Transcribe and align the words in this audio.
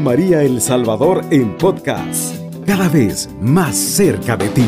María 0.00 0.42
El 0.42 0.60
Salvador 0.60 1.24
en 1.30 1.56
podcast, 1.56 2.34
cada 2.66 2.88
vez 2.88 3.28
más 3.40 3.76
cerca 3.76 4.36
de 4.36 4.48
ti. 4.48 4.66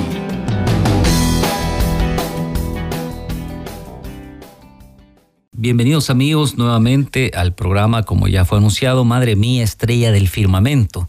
Bienvenidos 5.52 6.10
amigos 6.10 6.56
nuevamente 6.56 7.32
al 7.34 7.54
programa, 7.54 8.04
como 8.04 8.28
ya 8.28 8.44
fue 8.44 8.58
anunciado, 8.58 9.04
Madre 9.04 9.36
Mía, 9.36 9.64
Estrella 9.64 10.12
del 10.12 10.28
Firmamento. 10.28 11.08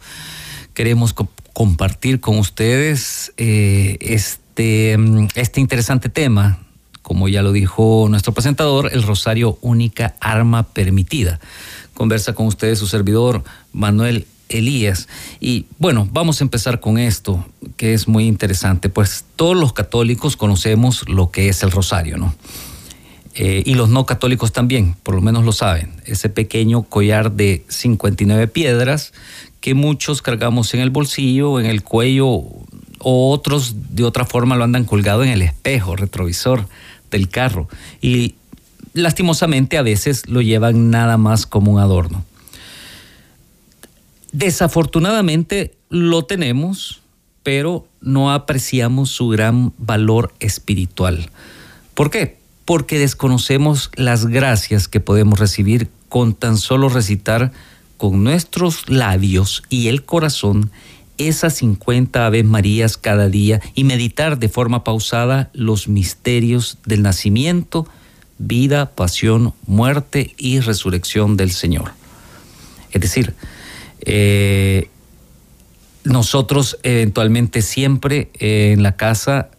Queremos 0.73 1.13
compartir 1.53 2.19
con 2.19 2.37
ustedes 2.37 3.33
eh, 3.37 3.97
este, 4.01 4.97
mm, 4.97 5.27
este 5.35 5.61
interesante 5.61 6.09
tema, 6.09 6.59
como 7.01 7.27
ya 7.27 7.41
lo 7.41 7.51
dijo 7.51 8.07
nuestro 8.09 8.33
presentador, 8.33 8.89
el 8.91 9.03
Rosario 9.03 9.57
Única 9.61 10.15
Arma 10.19 10.63
Permitida. 10.63 11.39
Conversa 11.99 12.31
con 12.33 12.47
ustedes 12.47 12.79
su 12.79 12.87
servidor 12.87 13.43
Manuel 13.73 14.25
Elías. 14.47 15.09
Y 15.41 15.65
bueno, 15.79 16.07
vamos 16.13 16.39
a 16.39 16.45
empezar 16.45 16.79
con 16.79 16.97
esto, 16.97 17.45
que 17.75 17.93
es 17.93 18.07
muy 18.07 18.25
interesante, 18.25 18.87
pues 18.87 19.25
todos 19.35 19.57
los 19.57 19.73
católicos 19.73 20.37
conocemos 20.37 21.03
lo 21.09 21.29
que 21.29 21.49
es 21.49 21.61
el 21.61 21.71
rosario, 21.71 22.15
¿no? 22.15 22.33
Eh, 23.35 23.63
y 23.65 23.73
los 23.73 23.89
no 23.89 24.05
católicos 24.05 24.53
también, 24.53 24.95
por 25.03 25.13
lo 25.13 25.21
menos 25.21 25.43
lo 25.43 25.51
saben, 25.51 25.91
ese 26.05 26.29
pequeño 26.29 26.83
collar 26.83 27.33
de 27.33 27.65
59 27.67 28.47
piedras 28.47 29.11
que 29.59 29.73
muchos 29.73 30.21
cargamos 30.21 30.73
en 30.73 30.79
el 30.79 30.91
bolsillo, 30.91 31.59
en 31.59 31.65
el 31.65 31.83
cuello, 31.83 32.27
o 32.27 33.31
otros 33.31 33.75
de 33.89 34.05
otra 34.05 34.25
forma 34.25 34.55
lo 34.55 34.63
andan 34.63 34.85
colgado 34.85 35.23
en 35.23 35.29
el 35.31 35.41
espejo 35.41 35.97
retrovisor 35.97 36.65
del 37.11 37.27
carro. 37.27 37.67
Y 38.01 38.35
lastimosamente 39.03 39.77
a 39.77 39.81
veces 39.81 40.27
lo 40.27 40.41
llevan 40.41 40.91
nada 40.91 41.17
más 41.17 41.45
como 41.45 41.71
un 41.73 41.79
adorno. 41.79 42.23
Desafortunadamente 44.31 45.75
lo 45.89 46.23
tenemos, 46.23 47.01
pero 47.43 47.87
no 48.01 48.31
apreciamos 48.31 49.09
su 49.09 49.29
gran 49.29 49.73
valor 49.77 50.33
espiritual. 50.39 51.29
¿Por 51.93 52.11
qué? 52.11 52.39
porque 52.69 52.99
desconocemos 52.99 53.89
las 53.95 54.27
gracias 54.27 54.87
que 54.87 54.99
podemos 54.99 55.39
recibir 55.39 55.89
con 56.07 56.35
tan 56.35 56.55
solo 56.55 56.87
recitar 56.87 57.51
con 57.97 58.23
nuestros 58.23 58.87
labios 58.87 59.63
y 59.69 59.87
el 59.87 60.03
corazón 60.03 60.69
esas 61.17 61.55
50 61.55 62.27
Aves 62.27 62.45
Marías 62.45 62.95
cada 62.95 63.27
día 63.27 63.59
y 63.73 63.85
meditar 63.85 64.37
de 64.37 64.49
forma 64.49 64.83
pausada 64.83 65.49
los 65.51 65.87
misterios 65.87 66.77
del 66.85 67.01
nacimiento, 67.01 67.87
vida, 68.39 68.87
pasión, 68.87 69.53
muerte 69.67 70.33
y 70.37 70.59
resurrección 70.59 71.37
del 71.37 71.51
Señor. 71.51 71.91
Es 72.91 73.01
decir, 73.01 73.35
eh, 74.01 74.89
nosotros 76.03 76.79
eventualmente 76.81 77.61
siempre 77.61 78.31
en 78.39 78.81
la 78.81 78.95
casa 78.95 79.49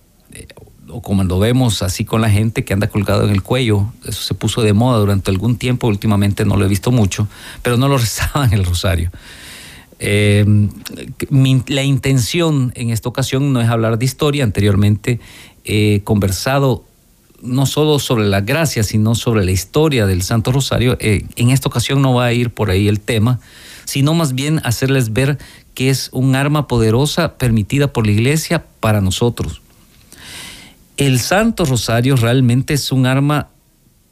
o 0.92 1.00
como 1.02 1.24
lo 1.24 1.38
vemos 1.38 1.82
así 1.82 2.04
con 2.04 2.20
la 2.20 2.30
gente 2.30 2.64
que 2.64 2.72
anda 2.72 2.88
colgado 2.88 3.24
en 3.24 3.30
el 3.30 3.42
cuello, 3.42 3.92
eso 4.04 4.22
se 4.22 4.34
puso 4.34 4.62
de 4.62 4.72
moda 4.72 4.98
durante 4.98 5.30
algún 5.30 5.56
tiempo, 5.56 5.86
últimamente 5.86 6.44
no 6.44 6.56
lo 6.56 6.64
he 6.64 6.68
visto 6.68 6.90
mucho, 6.90 7.28
pero 7.62 7.76
no 7.76 7.88
lo 7.88 7.98
rezaban 7.98 8.52
el 8.52 8.64
rosario. 8.64 9.10
Eh, 9.98 10.46
la 11.68 11.82
intención 11.82 12.72
en 12.74 12.90
esta 12.90 13.08
ocasión 13.08 13.52
no 13.52 13.60
es 13.60 13.68
hablar 13.68 13.98
de 13.98 14.04
historia, 14.04 14.44
anteriormente 14.44 15.20
he 15.64 16.00
conversado 16.04 16.84
no 17.42 17.66
solo 17.66 17.98
sobre 17.98 18.26
la 18.26 18.40
gracia, 18.40 18.82
sino 18.82 19.14
sobre 19.14 19.44
la 19.44 19.50
historia 19.50 20.06
del 20.06 20.22
Santo 20.22 20.52
Rosario. 20.52 20.96
Eh, 21.00 21.24
en 21.36 21.50
esta 21.50 21.68
ocasión 21.68 22.02
no 22.02 22.14
va 22.14 22.26
a 22.26 22.32
ir 22.32 22.50
por 22.50 22.70
ahí 22.70 22.88
el 22.88 23.00
tema, 23.00 23.40
sino 23.84 24.14
más 24.14 24.34
bien 24.34 24.60
hacerles 24.64 25.12
ver 25.12 25.38
que 25.74 25.90
es 25.90 26.10
un 26.12 26.34
arma 26.34 26.66
poderosa 26.66 27.38
permitida 27.38 27.92
por 27.92 28.06
la 28.06 28.12
Iglesia 28.12 28.64
para 28.80 29.00
nosotros 29.00 29.60
el 31.00 31.18
Santo 31.18 31.64
Rosario 31.64 32.14
realmente 32.14 32.74
es 32.74 32.92
un 32.92 33.06
arma 33.06 33.48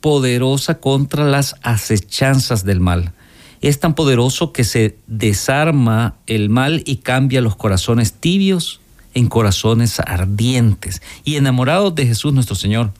poderosa 0.00 0.80
contra 0.80 1.26
las 1.26 1.54
acechanzas 1.62 2.64
del 2.64 2.80
mal. 2.80 3.12
Es 3.60 3.78
tan 3.78 3.94
poderoso 3.94 4.54
que 4.54 4.64
se 4.64 4.96
desarma 5.06 6.14
el 6.26 6.48
mal 6.48 6.82
y 6.86 6.96
cambia 6.96 7.42
los 7.42 7.56
corazones 7.56 8.14
tibios 8.14 8.80
en 9.12 9.28
corazones 9.28 10.00
ardientes 10.00 11.02
y 11.24 11.36
enamorados 11.36 11.94
de 11.94 12.06
Jesús 12.06 12.32
nuestro 12.32 12.54
Señor. 12.54 12.92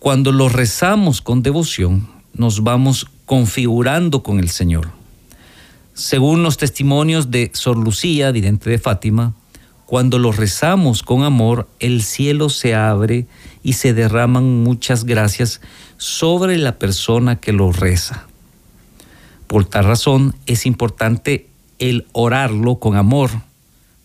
Cuando 0.00 0.32
lo 0.32 0.48
rezamos 0.48 1.20
con 1.20 1.42
devoción, 1.42 2.08
nos 2.32 2.62
vamos 2.62 3.06
configurando 3.26 4.22
con 4.22 4.38
el 4.38 4.48
Señor. 4.48 4.88
Según 5.92 6.42
los 6.42 6.56
testimonios 6.56 7.30
de 7.30 7.50
Sor 7.52 7.76
Lucía, 7.76 8.30
vidente 8.30 8.70
de 8.70 8.78
Fátima, 8.78 9.34
cuando 9.84 10.18
lo 10.18 10.32
rezamos 10.32 11.02
con 11.02 11.22
amor, 11.22 11.68
el 11.80 12.02
cielo 12.02 12.48
se 12.48 12.74
abre 12.74 13.26
y 13.62 13.74
se 13.74 13.92
derraman 13.92 14.62
muchas 14.64 15.04
gracias 15.04 15.60
sobre 15.98 16.56
la 16.56 16.78
persona 16.78 17.36
que 17.36 17.52
lo 17.52 17.70
reza. 17.70 18.26
Por 19.48 19.66
tal 19.66 19.84
razón 19.84 20.34
es 20.46 20.64
importante 20.64 21.50
el 21.78 22.06
orarlo 22.12 22.76
con 22.76 22.96
amor, 22.96 23.30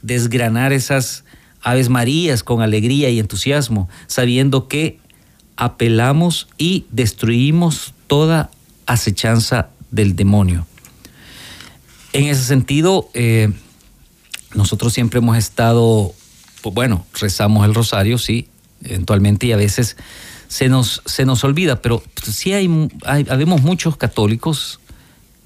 desgranar 0.01 0.73
esas 0.73 1.23
Aves 1.61 1.87
Marías 1.87 2.43
con 2.43 2.61
alegría 2.61 3.09
y 3.09 3.19
entusiasmo, 3.19 3.87
sabiendo 4.07 4.67
que 4.67 4.99
apelamos 5.57 6.47
y 6.57 6.85
destruimos 6.91 7.93
toda 8.07 8.49
acechanza 8.85 9.69
del 9.91 10.15
demonio. 10.15 10.65
En 12.13 12.25
ese 12.25 12.43
sentido, 12.43 13.09
eh, 13.13 13.51
nosotros 14.53 14.93
siempre 14.93 15.19
hemos 15.19 15.37
estado, 15.37 16.13
pues 16.61 16.73
bueno, 16.73 17.05
rezamos 17.19 17.65
el 17.65 17.73
rosario, 17.73 18.17
sí, 18.17 18.47
eventualmente 18.83 19.47
y 19.47 19.51
a 19.51 19.57
veces 19.57 19.97
se 20.47 20.69
nos, 20.69 21.01
se 21.05 21.25
nos 21.25 21.43
olvida, 21.43 21.81
pero 21.81 22.03
sí 22.23 22.53
hay, 22.53 22.67
muchos 22.67 23.97
católicos 23.97 24.79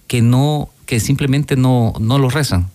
que 0.07 0.21
no, 0.21 0.69
que 0.85 0.99
simplemente 0.99 1.55
no, 1.55 1.93
no 1.99 2.19
lo 2.19 2.29
rezan. 2.29 2.69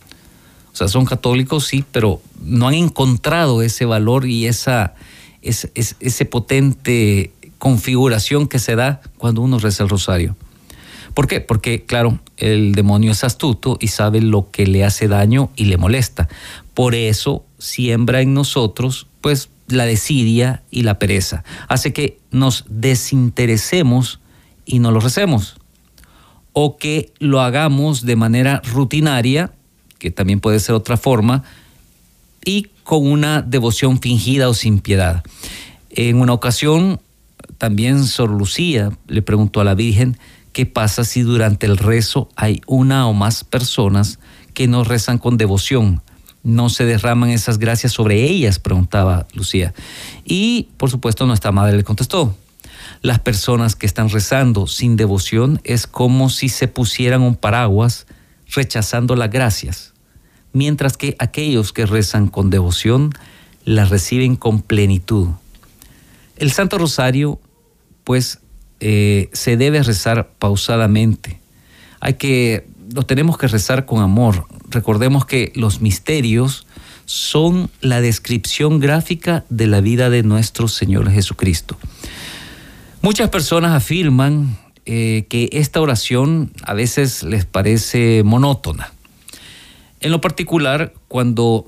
O 0.73 0.77
sea, 0.77 0.89
son 0.89 1.05
católicos, 1.05 1.67
sí, 1.67 1.85
pero 1.93 2.21
no 2.43 2.67
han 2.67 2.75
encontrado 2.75 3.63
ese 3.63 3.85
valor 3.85 4.27
y 4.27 4.47
esa, 4.47 4.95
ese, 5.45 5.71
ese 5.75 6.25
potente 6.25 7.33
configuración 7.59 8.49
que 8.49 8.59
se 8.59 8.77
da 8.77 9.01
cuando 9.17 9.41
uno 9.41 9.59
reza 9.59 9.85
el 9.85 9.89
rosario. 9.89 10.37
¿Por 11.15 11.29
qué? 11.29 11.41
Porque, 11.41 11.85
claro, 11.85 12.19
el 12.37 12.75
demonio 12.75 13.13
es 13.13 13.23
astuto 13.23 13.79
y 13.81 13.89
sabe 13.89 14.21
lo 14.21 14.51
que 14.51 14.67
le 14.67 14.85
hace 14.85 15.07
daño 15.07 15.51
y 15.55 15.67
le 15.67 15.77
molesta. 15.77 16.29
Por 16.75 16.95
eso 16.97 17.45
siembra 17.59 18.21
en 18.21 18.35
nosotros, 18.35 19.07
pues, 19.21 19.49
la 19.69 19.87
desidia 19.87 20.63
y 20.71 20.83
la 20.83 20.99
pereza. 20.99 21.45
Hace 21.69 21.93
que 21.93 22.19
nos 22.31 22.65
desinteresemos 22.69 24.21
y 24.67 24.81
no 24.81 24.91
lo 24.91 25.01
recemos. 25.01 25.57
O 26.53 26.77
que 26.77 27.13
lo 27.19 27.41
hagamos 27.41 28.05
de 28.05 28.17
manera 28.17 28.61
rutinaria, 28.73 29.53
que 29.99 30.11
también 30.11 30.41
puede 30.41 30.61
ser 30.61 30.75
otra 30.75 30.97
forma, 30.97 31.45
y 32.45 32.69
con 32.83 33.11
una 33.11 33.43
devoción 33.43 34.01
fingida 34.01 34.49
o 34.49 34.55
sin 34.55 34.81
piedad. 34.81 35.25
En 35.91 36.21
una 36.21 36.33
ocasión, 36.33 37.01
también 37.59 38.05
Sor 38.05 38.31
Lucía 38.31 38.91
le 39.07 39.23
preguntó 39.23 39.61
a 39.61 39.65
la 39.65 39.75
Virgen 39.75 40.19
¿Qué 40.55 40.67
pasa 40.67 41.03
si 41.03 41.23
durante 41.23 41.67
el 41.67 41.77
rezo 41.77 42.29
hay 42.37 42.61
una 42.69 43.09
o 43.09 43.13
más 43.13 43.43
personas 43.43 44.21
que 44.55 44.69
no 44.69 44.85
rezan 44.85 45.19
con 45.19 45.37
devoción? 45.37 46.01
¿No 46.45 46.69
se 46.69 46.85
derraman 46.85 47.31
esas 47.31 47.59
gracias 47.59 47.93
sobre 47.93 48.23
ellas? 48.23 48.61
preguntaba 48.61 49.27
Lucía. 49.35 49.75
Y, 50.25 50.69
por 50.77 50.91
supuesto, 50.91 51.27
nuestra 51.27 51.51
madre 51.51 51.77
le 51.77 51.83
contestó. 51.83 52.37
Las 53.03 53.19
personas 53.19 53.75
que 53.75 53.87
están 53.87 54.11
rezando 54.11 54.69
sin 54.69 54.95
devoción 54.95 55.61
es 55.65 55.89
como 55.89 56.31
si 56.31 56.49
se 56.49 56.69
pusieran 56.69 57.23
un 57.23 57.35
paraguas 57.35 58.07
rechazando 58.47 59.17
las 59.17 59.31
gracias, 59.31 59.94
mientras 60.55 60.97
que 60.97 61.17
aquellos 61.19 61.75
que 61.75 61.85
rezan 61.85 62.29
con 62.29 62.49
devoción 62.49 63.13
las 63.67 63.91
reciben 63.91 64.37
con 64.37 64.63
plenitud. 64.63 65.29
El 66.37 66.53
Santo 66.53 66.79
Rosario, 66.79 67.39
pues, 68.05 68.41
eh, 68.81 69.29
se 69.33 69.57
debe 69.57 69.83
rezar 69.83 70.31
pausadamente. 70.39 71.41
Hay 72.01 72.15
que, 72.15 72.67
lo 72.95 73.03
tenemos 73.05 73.37
que 73.37 73.49
rezar 73.49 73.85
con 73.85 74.03
amor. 74.03 74.47
Recordemos 74.71 75.27
que 75.27 75.53
los 75.55 75.81
misterios 75.81 76.67
son 77.07 77.71
la 77.81 78.01
descripción 78.01 78.81
gráfica 78.81 79.45
de 79.51 79.67
la 79.67 79.81
vida 79.81 80.09
de 80.11 80.23
nuestro 80.23 80.69
Señor 80.69 81.11
Jesucristo. 81.11 81.77
Muchas 83.03 83.29
personas 83.29 83.73
afirman 83.73 84.57
eh, 84.87 85.27
que 85.29 85.51
esta 85.53 85.81
oración 85.81 86.53
a 86.65 86.75
veces 86.75 87.23
les 87.23 87.45
parece 87.45 88.23
monótona. 88.25 88.94
En 90.05 90.11
lo 90.11 90.21
particular, 90.21 90.93
cuando, 91.09 91.67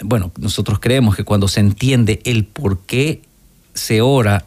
bueno, 0.00 0.32
nosotros 0.36 0.80
creemos 0.80 1.14
que 1.14 1.22
cuando 1.22 1.46
se 1.46 1.60
entiende 1.60 2.18
el 2.24 2.44
por 2.44 2.80
qué 2.80 3.22
se 3.74 4.00
ora 4.00 4.46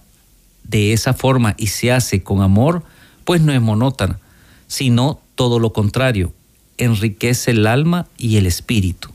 de 0.65 0.91
esa 0.91 1.13
forma 1.13 1.55
y 1.57 1.67
se 1.67 1.93
hace 1.93 2.21
con 2.21 2.41
amor, 2.41 2.83
pues 3.23 3.39
no 3.39 3.53
es 3.53 3.61
monótona, 3.61 4.19
sino 4.67 5.21
todo 5.35 5.57
lo 5.57 5.71
contrario, 5.71 6.33
enriquece 6.77 7.51
el 7.51 7.65
alma 7.65 8.07
y 8.17 8.35
el 8.35 8.45
espíritu. 8.45 9.07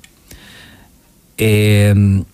Em, 1.36 2.24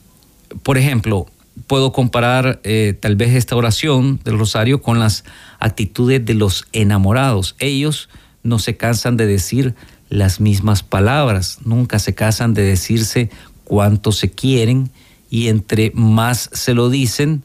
por 0.62 0.78
ejemplo, 0.78 1.26
puedo 1.66 1.90
comparar 1.90 2.60
eh, 2.62 2.96
tal 3.00 3.16
vez 3.16 3.34
esta 3.34 3.56
oración 3.56 4.20
del 4.22 4.38
rosario 4.38 4.80
con 4.80 5.00
las 5.00 5.24
actitudes 5.58 6.24
de 6.24 6.34
los 6.34 6.68
enamorados. 6.70 7.56
Ellos 7.58 8.08
no 8.44 8.60
se 8.60 8.76
cansan 8.76 9.16
de 9.16 9.26
decir 9.26 9.74
las 10.08 10.40
mismas 10.40 10.82
palabras, 10.82 11.58
nunca 11.64 11.98
se 11.98 12.14
cansan 12.14 12.54
de 12.54 12.62
decirse 12.62 13.30
cuánto 13.64 14.12
se 14.12 14.30
quieren 14.30 14.90
y 15.30 15.48
entre 15.48 15.90
más 15.94 16.50
se 16.52 16.74
lo 16.74 16.90
dicen, 16.90 17.42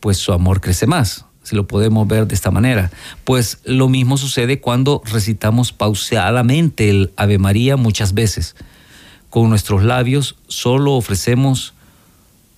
pues 0.00 0.18
su 0.18 0.32
amor 0.32 0.60
crece 0.60 0.86
más. 0.86 1.24
Si 1.42 1.56
lo 1.56 1.66
podemos 1.66 2.08
ver 2.08 2.26
de 2.26 2.34
esta 2.34 2.50
manera. 2.50 2.90
Pues 3.24 3.58
lo 3.64 3.88
mismo 3.90 4.16
sucede 4.16 4.60
cuando 4.60 5.02
recitamos 5.04 5.72
pausadamente 5.72 6.88
el 6.88 7.12
Ave 7.16 7.38
María 7.38 7.76
muchas 7.76 8.14
veces. 8.14 8.56
Con 9.28 9.50
nuestros 9.50 9.82
labios 9.82 10.36
solo 10.48 10.92
ofrecemos 10.92 11.74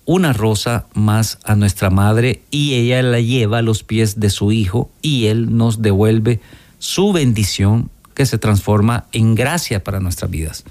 una 0.05 0.33
rosa 0.33 0.87
más 0.95 1.39
a 1.43 1.57
nuestra 1.57 1.91
madre 1.91 2.43
y 2.51 2.75
ella 2.75 3.03
la 3.03 3.21
lleva 3.21 3.59
a 3.59 3.63
los 3.63 3.83
pies 3.83 4.21
de 4.21 4.31
su 4.31 4.53
hijo 4.53 4.89
y 5.03 5.27
él 5.27 5.57
nos 5.57 5.83
devuelve 5.83 6.41
su 6.79 7.13
bendición 7.13 7.91
que 8.17 8.27
se 8.27 8.39
transforma 8.39 9.05
en 9.13 9.35
gracia 9.35 9.85
para 9.85 10.01
nuestras 10.01 10.31
vidas. 10.31 10.65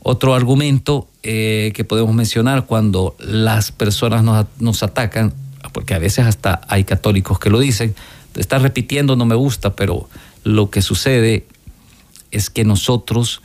Otro 0.00 0.34
argumento 0.34 1.06
eh, 1.22 1.72
que 1.74 1.84
podemos 1.84 2.14
mencionar 2.14 2.64
cuando 2.64 3.14
las 3.18 3.72
personas 3.72 4.24
nos, 4.24 4.46
nos, 4.58 4.82
atacan, 4.82 5.34
porque 5.72 5.94
a 5.94 5.98
veces 5.98 6.26
hasta 6.26 6.62
hay 6.68 6.84
católicos 6.84 7.38
que 7.38 7.50
lo 7.50 7.60
dicen, 7.60 7.94
está 8.36 8.58
repitiendo 8.58 9.16
no 9.16 9.26
me 9.26 9.34
gusta, 9.34 9.76
pero 9.76 10.08
lo 10.44 10.70
que 10.70 10.80
sucede 10.80 11.46
es 12.30 12.48
que 12.48 12.64
nosotros 12.64 13.42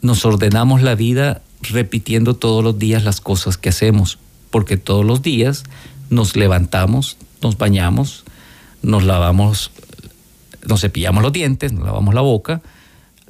nos 0.00 0.24
ordenamos 0.24 0.82
la 0.82 0.94
vida 0.94 1.42
repitiendo 1.60 2.34
todos 2.34 2.64
los 2.64 2.78
días 2.78 3.04
las 3.04 3.20
cosas 3.20 3.58
que 3.58 3.68
hacemos, 3.68 4.18
porque 4.50 4.78
todos 4.78 5.04
los 5.04 5.20
días 5.20 5.64
nos 6.08 6.36
levantamos, 6.36 7.18
nos 7.42 7.58
bañamos, 7.58 8.24
nos 8.82 9.04
lavamos, 9.04 9.72
nos 10.68 10.82
cepillamos 10.82 11.22
los 11.22 11.32
dientes, 11.32 11.72
nos 11.72 11.84
lavamos 11.84 12.14
la 12.14 12.20
boca, 12.20 12.60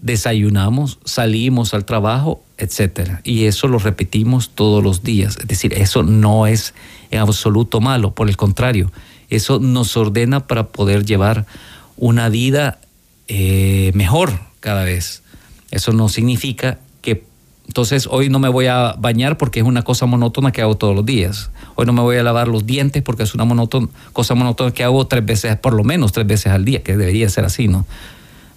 desayunamos, 0.00 0.98
salimos 1.04 1.74
al 1.74 1.84
trabajo, 1.84 2.42
etcétera. 2.56 3.20
Y 3.24 3.44
eso 3.44 3.68
lo 3.68 3.78
repetimos 3.78 4.50
todos 4.50 4.82
los 4.82 5.02
días. 5.02 5.38
Es 5.38 5.46
decir, 5.46 5.72
eso 5.74 6.02
no 6.02 6.46
es 6.46 6.74
en 7.10 7.20
absoluto 7.20 7.80
malo, 7.80 8.14
por 8.14 8.28
el 8.28 8.36
contrario, 8.36 8.92
eso 9.30 9.58
nos 9.58 9.96
ordena 9.96 10.46
para 10.46 10.68
poder 10.68 11.04
llevar 11.04 11.46
una 11.96 12.28
vida 12.28 12.78
eh, 13.28 13.92
mejor 13.94 14.40
cada 14.60 14.84
vez. 14.84 15.22
Eso 15.70 15.92
no 15.92 16.08
significa 16.08 16.78
que 17.02 17.24
entonces 17.68 18.08
hoy 18.10 18.30
no 18.30 18.38
me 18.38 18.48
voy 18.48 18.66
a 18.66 18.94
bañar 18.98 19.36
porque 19.36 19.60
es 19.60 19.66
una 19.66 19.82
cosa 19.82 20.06
monótona 20.06 20.52
que 20.52 20.62
hago 20.62 20.76
todos 20.78 20.96
los 20.96 21.04
días. 21.04 21.50
Hoy 21.74 21.84
no 21.84 21.92
me 21.92 22.00
voy 22.00 22.16
a 22.16 22.22
lavar 22.22 22.48
los 22.48 22.64
dientes 22.64 23.02
porque 23.02 23.22
es 23.22 23.34
una 23.34 23.46
cosa 24.14 24.34
monótona 24.34 24.72
que 24.72 24.84
hago 24.84 25.06
tres 25.06 25.24
veces, 25.24 25.56
por 25.58 25.74
lo 25.74 25.84
menos 25.84 26.12
tres 26.12 26.26
veces 26.26 26.50
al 26.50 26.64
día, 26.64 26.82
que 26.82 26.96
debería 26.96 27.28
ser 27.28 27.44
así, 27.44 27.68
¿no? 27.68 27.84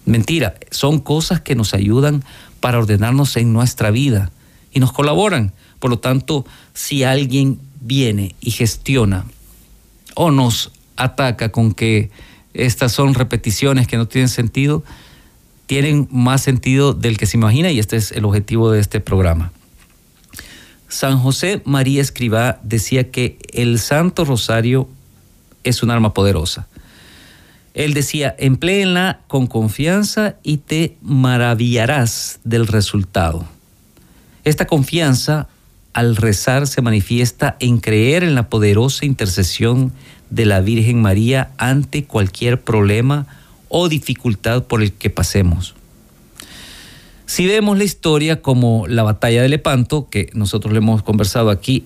Mentira, 0.06 0.56
son 0.72 1.00
cosas 1.00 1.42
que 1.42 1.56
nos 1.56 1.74
ayudan 1.74 2.24
para 2.62 2.80
ordenarnos 2.80 3.36
en 3.36 3.52
nuestra 3.52 3.92
vida 3.92 4.32
y 4.72 4.80
nos 4.80 4.94
colaboran. 4.94 5.52
Por 5.80 5.92
lo 5.92 6.00
tanto, 6.00 6.46
si 6.74 7.04
alguien 7.04 7.60
viene 7.82 8.36
y 8.40 8.52
gestiona 8.52 9.26
o 10.16 10.32
nos 10.32 10.72
ataca 10.96 11.52
con 11.52 11.74
que 11.74 12.12
estas 12.54 12.94
son 12.94 13.14
repeticiones 13.14 13.88
que 13.88 13.98
no 13.98 14.08
tienen 14.08 14.30
sentido, 14.30 14.84
tienen 15.72 16.10
más 16.12 16.42
sentido 16.42 16.92
del 16.92 17.18
que 17.18 17.26
se 17.26 17.38
imagina 17.38 17.72
y 17.72 17.80
este 17.80 17.96
es 17.96 18.12
el 18.12 18.26
objetivo 18.26 18.72
de 18.72 18.82
este 18.82 19.00
programa. 19.00 19.54
San 20.90 21.18
José 21.18 21.62
María 21.64 22.02
Escribá 22.02 22.60
decía 22.62 23.10
que 23.10 23.38
el 23.54 23.80
Santo 23.80 24.26
Rosario 24.26 24.90
es 25.64 25.82
un 25.82 25.90
arma 25.90 26.14
poderosa. 26.14 26.68
Él 27.74 27.94
decía, 27.94 28.36
empléenla 28.38 29.22
con 29.30 29.48
confianza 29.48 30.36
y 30.44 30.58
te 30.58 30.98
maravillarás 31.02 32.42
del 32.44 32.68
resultado. 32.68 33.46
Esta 34.44 34.68
confianza 34.68 35.48
al 35.94 36.18
rezar 36.18 36.68
se 36.68 36.82
manifiesta 36.82 37.56
en 37.62 37.78
creer 37.78 38.26
en 38.26 38.36
la 38.36 38.50
poderosa 38.50 39.06
intercesión 39.06 39.94
de 40.30 40.46
la 40.46 40.60
Virgen 40.60 41.02
María 41.02 41.52
ante 41.58 42.04
cualquier 42.04 42.60
problema 42.60 43.26
o 43.72 43.90
dificultad 43.90 44.64
por 44.64 44.84
el 44.84 44.92
que 44.92 45.10
pasemos. 45.10 45.74
Si 47.26 47.48
vemos 47.48 47.78
la 47.78 47.86
historia 47.86 48.42
como 48.42 48.86
la 48.88 49.04
batalla 49.04 49.42
de 49.42 49.48
Lepanto, 49.48 50.10
que 50.10 50.30
nosotros 50.34 50.74
le 50.74 50.80
hemos 50.80 51.02
conversado 51.02 51.50
aquí, 51.50 51.86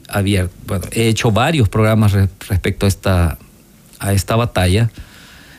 he 0.92 1.08
hecho 1.08 1.32
varios 1.32 1.70
programas 1.70 2.14
respecto 2.50 2.88
a 2.88 2.90
esta, 2.90 3.38
a 4.00 4.14
esta 4.14 4.36
batalla, 4.36 4.90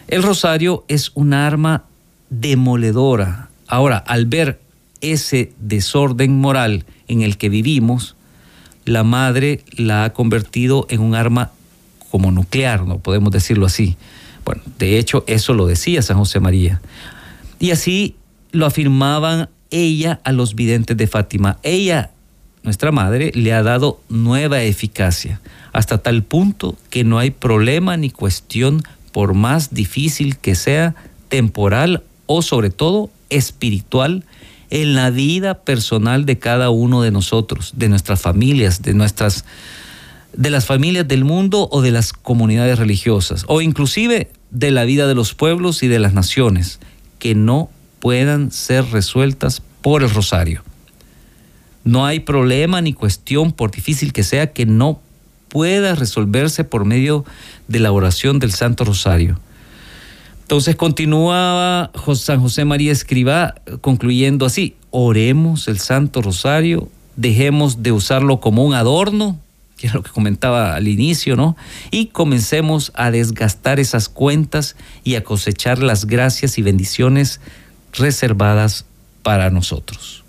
el 0.09 0.25
rosario 0.25 0.85
es 0.89 1.13
un 1.15 1.33
arma 1.33 1.85
demoledora. 2.31 3.49
Ahora, 3.69 3.99
al 3.99 4.27
ver 4.27 4.61
ese 5.01 5.53
desorden 5.61 6.41
moral 6.41 6.85
en 7.07 7.23
el 7.23 7.39
que 7.39 7.49
vivimos, 7.49 8.17
la 8.85 9.05
madre 9.05 9.65
la 9.77 10.05
ha 10.05 10.13
convertido 10.13 10.89
en 10.91 11.01
un 11.01 11.15
arma 11.15 11.53
como 12.11 12.33
nuclear, 12.33 12.85
no 12.87 12.99
podemos 12.99 13.31
decirlo 13.31 13.67
así. 13.67 13.97
Bueno, 14.47 14.63
de 14.79 14.99
hecho, 14.99 15.25
eso 15.27 15.53
lo 15.55 15.67
decía 15.67 16.01
San 16.03 16.19
José 16.19 16.39
María. 16.39 16.81
Y 17.59 17.73
así 17.73 18.15
lo 18.53 18.65
afirmaban 18.65 19.51
ella 19.71 20.21
a 20.23 20.31
los 20.31 20.55
videntes 20.55 20.97
de 20.97 21.09
Fátima. 21.09 21.59
Ella, 21.65 22.11
nuestra 22.63 22.93
madre, 22.93 23.33
le 23.35 23.53
ha 23.53 23.65
dado 23.65 24.01
nueva 24.09 24.63
eficacia, 24.63 25.41
hasta 25.73 25.99
tal 25.99 26.23
punto 26.23 26.77
que 26.91 27.03
no 27.03 27.19
hay 27.19 27.33
problema 27.33 27.97
ni 27.97 28.11
cuestión 28.11 28.83
por 29.11 29.35
más 29.35 29.75
difícil 29.75 30.37
que 30.37 30.55
sea, 30.55 30.95
temporal 31.29 32.05
o 32.27 32.41
sobre 32.41 32.71
todo 32.71 33.11
espiritual, 33.31 34.25
en 34.71 34.95
la 34.95 35.11
vida 35.11 35.55
personal 35.63 36.25
de 36.25 36.39
cada 36.39 36.71
uno 36.71 37.03
de 37.03 37.11
nosotros, 37.11 37.73
de 37.77 37.89
nuestras 37.89 38.21
familias, 38.21 38.83
de 38.83 38.95
nuestras 38.95 39.45
de 40.37 40.51
las 40.51 40.67
familias 40.67 41.09
del 41.09 41.25
mundo 41.25 41.69
o 41.73 41.81
de 41.83 41.91
las 41.91 42.13
comunidades 42.13 42.79
religiosas, 42.79 43.45
o 43.49 43.61
inclusive 43.61 44.31
de 44.51 44.71
la 44.71 44.85
vida 44.85 45.07
de 45.07 45.15
los 45.15 45.35
pueblos 45.35 45.83
y 45.83 45.89
de 45.89 45.99
las 45.99 46.13
naciones, 46.13 46.81
que 47.19 47.35
no 47.35 47.71
puedan 48.01 48.51
ser 48.51 48.85
resueltas 48.91 49.63
por 49.83 50.03
el 50.03 50.11
rosario. 50.11 50.63
No 51.85 52.05
hay 52.05 52.21
problema 52.21 52.81
ni 52.81 52.93
cuestión, 52.93 53.53
por 53.53 53.71
difícil 53.71 54.13
que 54.13 54.25
sea, 54.25 54.53
que 54.53 54.67
no 54.67 55.01
pueda 55.49 55.95
resolverse 55.95 56.65
por 56.65 56.85
medio 56.85 57.25
de 57.69 57.79
la 57.79 57.93
oración 57.93 58.39
del 58.39 58.53
Santo 58.53 58.85
Rosario. 58.85 59.39
Entonces 60.43 60.77
continuaba 60.77 61.91
San 62.15 62.41
José 62.41 62.65
María 62.65 62.93
Escribá 62.93 63.55
concluyendo 63.81 64.47
así, 64.47 64.77
oremos 64.91 65.67
el 65.67 65.79
Santo 65.79 66.23
Rosario, 66.23 66.89
dejemos 67.17 67.83
de 67.83 67.93
usarlo 67.93 68.41
como 68.41 68.65
un 68.65 68.75
adorno, 68.75 69.41
que 69.77 69.89
es 69.89 69.95
lo 69.95 70.03
que 70.03 70.11
comentaba 70.11 70.75
al 70.75 70.89
inicio, 70.89 71.37
¿no? 71.37 71.57
Y 71.91 72.07
comencemos 72.07 72.93
a 72.95 73.11
desgastar 73.11 73.79
esas 73.79 74.09
cuentas 74.09 74.77
y 75.05 75.17
a 75.17 75.25
cosechar 75.25 75.79
las 75.79 76.07
gracias 76.07 76.59
y 76.59 76.63
bendiciones 76.63 77.41
reservadas 77.93 78.87
para 79.23 79.51
nosotros. 79.51 80.25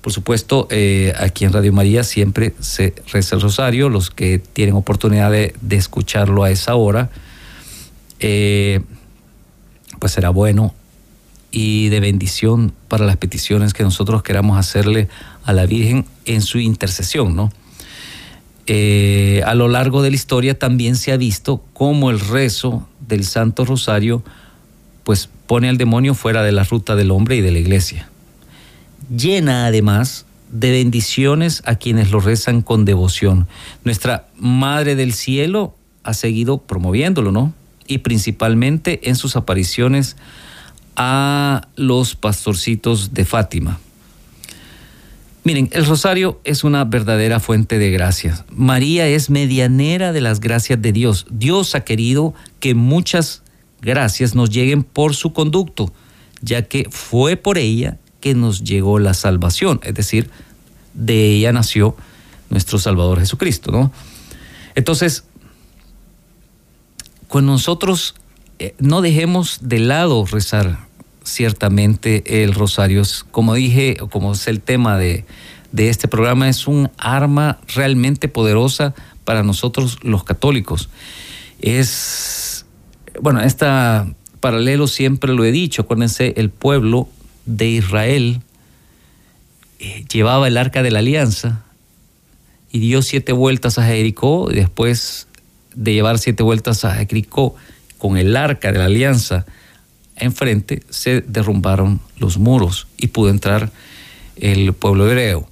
Por 0.00 0.12
supuesto, 0.12 0.66
eh, 0.70 1.12
aquí 1.18 1.44
en 1.44 1.52
Radio 1.52 1.72
María 1.72 2.02
siempre 2.02 2.54
se 2.58 2.94
reza 3.12 3.36
el 3.36 3.42
rosario, 3.42 3.88
los 3.88 4.10
que 4.10 4.38
tienen 4.38 4.74
oportunidad 4.74 5.30
de, 5.30 5.54
escucharlo 5.70 6.42
a 6.42 6.50
esa 6.50 6.74
hora, 6.74 7.10
eh, 8.18 8.80
pues 10.00 10.12
será 10.12 10.30
bueno 10.30 10.74
y 11.52 11.88
de 11.90 12.00
bendición 12.00 12.72
para 12.88 13.04
las 13.04 13.16
peticiones 13.16 13.74
que 13.74 13.84
nosotros 13.84 14.22
queramos 14.22 14.58
hacerle 14.58 15.08
a 15.44 15.52
la 15.52 15.66
Virgen 15.66 16.06
en 16.24 16.40
su 16.42 16.58
intercesión, 16.58 17.36
¿no? 17.36 17.52
Eh, 18.66 19.42
a 19.44 19.54
lo 19.54 19.68
largo 19.68 20.02
de 20.02 20.10
la 20.10 20.16
historia 20.16 20.58
también 20.58 20.96
se 20.96 21.12
ha 21.12 21.16
visto 21.16 21.64
cómo 21.72 22.10
el 22.10 22.20
rezo 22.20 22.88
del 23.00 23.24
Santo 23.24 23.64
Rosario 23.64 24.22
pues 25.02 25.28
pone 25.46 25.68
al 25.68 25.78
demonio 25.78 26.14
fuera 26.14 26.42
de 26.42 26.52
la 26.52 26.62
ruta 26.62 26.94
del 26.94 27.10
hombre 27.10 27.36
y 27.36 27.40
de 27.40 27.50
la 27.50 27.58
iglesia 27.58 28.08
llena 29.16 29.66
además 29.66 30.26
de 30.50 30.70
bendiciones 30.70 31.62
a 31.64 31.76
quienes 31.76 32.10
lo 32.10 32.20
rezan 32.20 32.62
con 32.62 32.84
devoción. 32.84 33.48
Nuestra 33.84 34.28
Madre 34.38 34.96
del 34.96 35.12
Cielo 35.12 35.74
ha 36.02 36.14
seguido 36.14 36.58
promoviéndolo, 36.58 37.32
¿no? 37.32 37.54
Y 37.86 37.98
principalmente 37.98 39.08
en 39.08 39.16
sus 39.16 39.36
apariciones 39.36 40.16
a 40.94 41.68
los 41.74 42.16
pastorcitos 42.16 43.14
de 43.14 43.24
Fátima. 43.24 43.80
Miren, 45.44 45.68
el 45.72 45.86
rosario 45.86 46.40
es 46.44 46.62
una 46.62 46.84
verdadera 46.84 47.40
fuente 47.40 47.78
de 47.78 47.90
gracias. 47.90 48.44
María 48.50 49.08
es 49.08 49.28
medianera 49.28 50.12
de 50.12 50.20
las 50.20 50.38
gracias 50.40 50.80
de 50.80 50.92
Dios. 50.92 51.26
Dios 51.30 51.74
ha 51.74 51.80
querido 51.84 52.32
que 52.60 52.74
muchas 52.74 53.42
gracias 53.80 54.34
nos 54.34 54.50
lleguen 54.50 54.84
por 54.84 55.14
su 55.14 55.32
conducto 55.32 55.92
ya 56.42 56.62
que 56.62 56.88
fue 56.90 57.36
por 57.36 57.56
ella 57.56 57.96
que 58.20 58.34
nos 58.34 58.62
llegó 58.62 58.98
la 58.98 59.14
salvación, 59.14 59.80
es 59.84 59.94
decir, 59.94 60.28
de 60.92 61.36
ella 61.36 61.52
nació 61.52 61.96
nuestro 62.50 62.78
Salvador 62.78 63.20
Jesucristo, 63.20 63.72
¿no? 63.72 63.90
Entonces, 64.74 65.24
cuando 67.28 67.52
nosotros 67.52 68.14
eh, 68.58 68.74
no 68.78 69.00
dejemos 69.00 69.60
de 69.62 69.78
lado 69.78 70.26
rezar 70.26 70.86
ciertamente 71.24 72.42
el 72.42 72.54
rosario, 72.54 73.02
como 73.30 73.54
dije, 73.54 73.96
como 74.10 74.32
es 74.32 74.46
el 74.48 74.60
tema 74.60 74.98
de, 74.98 75.24
de 75.72 75.88
este 75.88 76.08
programa, 76.08 76.48
es 76.48 76.66
un 76.66 76.90
arma 76.98 77.58
realmente 77.74 78.28
poderosa 78.28 78.94
para 79.24 79.42
nosotros 79.42 79.98
los 80.02 80.24
católicos. 80.24 80.88
Es, 81.60 82.66
bueno, 83.20 83.40
este 83.40 83.66
paralelo 84.40 84.86
siempre 84.86 85.32
lo 85.32 85.44
he 85.44 85.52
dicho, 85.52 85.82
acuérdense, 85.82 86.34
el 86.36 86.50
pueblo 86.50 87.08
de 87.46 87.68
Israel 87.68 88.40
eh, 89.78 90.04
llevaba 90.12 90.48
el 90.48 90.56
arca 90.56 90.82
de 90.82 90.90
la 90.90 91.00
alianza 91.00 91.64
y 92.70 92.80
dio 92.80 93.02
siete 93.02 93.32
vueltas 93.32 93.78
a 93.78 93.86
Jericó 93.86 94.50
y 94.50 94.54
después 94.54 95.28
de 95.74 95.92
llevar 95.92 96.18
siete 96.18 96.42
vueltas 96.42 96.84
a 96.84 96.94
Jericó 96.94 97.54
con 97.98 98.16
el 98.16 98.36
arca 98.36 98.72
de 98.72 98.78
la 98.78 98.86
alianza 98.86 99.46
enfrente, 100.22 100.82
se 100.88 101.20
derrumbaron 101.20 102.00
los 102.16 102.38
muros 102.38 102.86
y 102.96 103.08
pudo 103.08 103.30
entrar 103.30 103.70
el 104.36 104.72
pueblo 104.72 105.08
hebreo. 105.10 105.48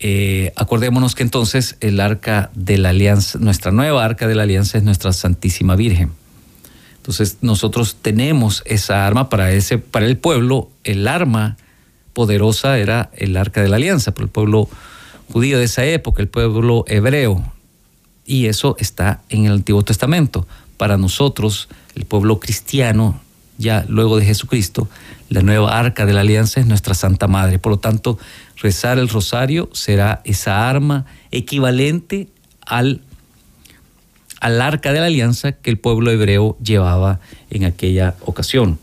Eh, 0.00 0.52
acordémonos 0.56 1.14
que 1.14 1.24
entonces 1.24 1.76
el 1.80 2.00
arca 2.00 2.50
de 2.54 2.78
la 2.78 2.90
alianza, 2.90 3.38
nuestra 3.38 3.72
nueva 3.72 4.04
arca 4.04 4.28
de 4.28 4.34
la 4.34 4.44
alianza 4.44 4.78
es 4.78 4.84
nuestra 4.84 5.12
Santísima 5.12 5.74
Virgen. 5.76 6.12
Entonces 6.96 7.38
nosotros 7.40 7.96
tenemos 8.00 8.62
esa 8.66 9.06
arma 9.06 9.28
para, 9.28 9.50
ese, 9.52 9.78
para 9.78 10.06
el 10.06 10.18
pueblo, 10.18 10.70
el 10.84 11.08
arma 11.08 11.56
poderosa 12.12 12.78
era 12.78 13.10
el 13.16 13.36
arca 13.36 13.62
de 13.62 13.68
la 13.68 13.76
alianza, 13.76 14.12
para 14.12 14.24
el 14.24 14.30
pueblo 14.30 14.68
judío 15.32 15.58
de 15.58 15.64
esa 15.64 15.84
época, 15.84 16.22
el 16.22 16.28
pueblo 16.28 16.84
hebreo. 16.86 17.52
Y 18.26 18.46
eso 18.46 18.76
está 18.78 19.22
en 19.30 19.46
el 19.46 19.52
Antiguo 19.52 19.82
Testamento. 19.82 20.46
Para 20.76 20.96
nosotros, 20.96 21.68
el 21.94 22.04
pueblo 22.04 22.40
cristiano, 22.40 23.20
ya 23.58 23.84
luego 23.88 24.16
de 24.18 24.24
Jesucristo, 24.24 24.88
la 25.28 25.42
nueva 25.42 25.78
arca 25.78 26.06
de 26.06 26.12
la 26.14 26.20
alianza 26.20 26.60
es 26.60 26.66
nuestra 26.66 26.94
Santa 26.94 27.26
Madre. 27.26 27.58
Por 27.58 27.72
lo 27.72 27.78
tanto, 27.78 28.18
rezar 28.56 28.98
el 28.98 29.08
rosario 29.08 29.68
será 29.72 30.22
esa 30.24 30.70
arma 30.70 31.04
equivalente 31.30 32.28
al, 32.64 33.02
al 34.40 34.62
arca 34.62 34.92
de 34.92 35.00
la 35.00 35.06
alianza 35.06 35.52
que 35.52 35.70
el 35.70 35.78
pueblo 35.78 36.10
hebreo 36.10 36.56
llevaba 36.62 37.20
en 37.50 37.64
aquella 37.64 38.14
ocasión. 38.24 38.78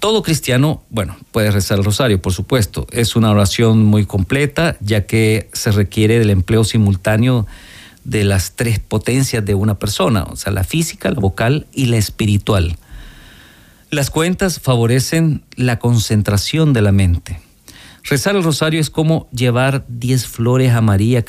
Todo 0.00 0.24
cristiano, 0.24 0.82
bueno, 0.90 1.16
puede 1.30 1.52
rezar 1.52 1.78
el 1.78 1.84
rosario, 1.84 2.20
por 2.20 2.32
supuesto. 2.32 2.88
Es 2.90 3.14
una 3.14 3.30
oración 3.30 3.84
muy 3.84 4.04
completa, 4.04 4.76
ya 4.80 5.06
que 5.06 5.48
se 5.52 5.70
requiere 5.70 6.18
del 6.18 6.30
empleo 6.30 6.64
simultáneo 6.64 7.46
de 8.04 8.24
las 8.24 8.56
tres 8.56 8.78
potencias 8.78 9.44
de 9.44 9.54
una 9.54 9.78
persona, 9.78 10.24
o 10.24 10.36
sea, 10.36 10.52
la 10.52 10.64
física, 10.64 11.10
la 11.10 11.20
vocal 11.20 11.66
y 11.72 11.86
la 11.86 11.96
espiritual. 11.96 12.76
Las 13.90 14.10
cuentas 14.10 14.60
favorecen 14.60 15.42
la 15.56 15.78
concentración 15.78 16.72
de 16.72 16.82
la 16.82 16.92
mente. 16.92 17.40
Rezar 18.04 18.34
el 18.36 18.42
rosario 18.42 18.80
es 18.80 18.90
como 18.90 19.28
llevar 19.30 19.84
10 19.88 20.26
flores 20.26 20.72
a 20.72 20.80
María 20.80 21.24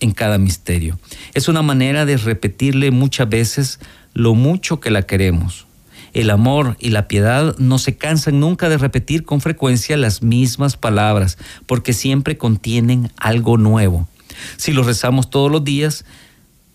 en 0.00 0.12
cada 0.12 0.38
misterio. 0.38 0.98
Es 1.34 1.48
una 1.48 1.62
manera 1.62 2.04
de 2.04 2.16
repetirle 2.16 2.90
muchas 2.90 3.28
veces 3.28 3.80
lo 4.12 4.34
mucho 4.34 4.80
que 4.80 4.90
la 4.90 5.02
queremos. 5.02 5.66
El 6.12 6.30
amor 6.30 6.76
y 6.78 6.90
la 6.90 7.08
piedad 7.08 7.56
no 7.58 7.78
se 7.78 7.96
cansan 7.96 8.38
nunca 8.38 8.68
de 8.68 8.78
repetir 8.78 9.24
con 9.24 9.40
frecuencia 9.40 9.96
las 9.96 10.22
mismas 10.22 10.76
palabras, 10.76 11.38
porque 11.66 11.92
siempre 11.92 12.38
contienen 12.38 13.10
algo 13.16 13.56
nuevo. 13.56 14.08
Si 14.56 14.72
lo 14.72 14.82
rezamos 14.82 15.30
todos 15.30 15.50
los 15.50 15.64
días, 15.64 16.04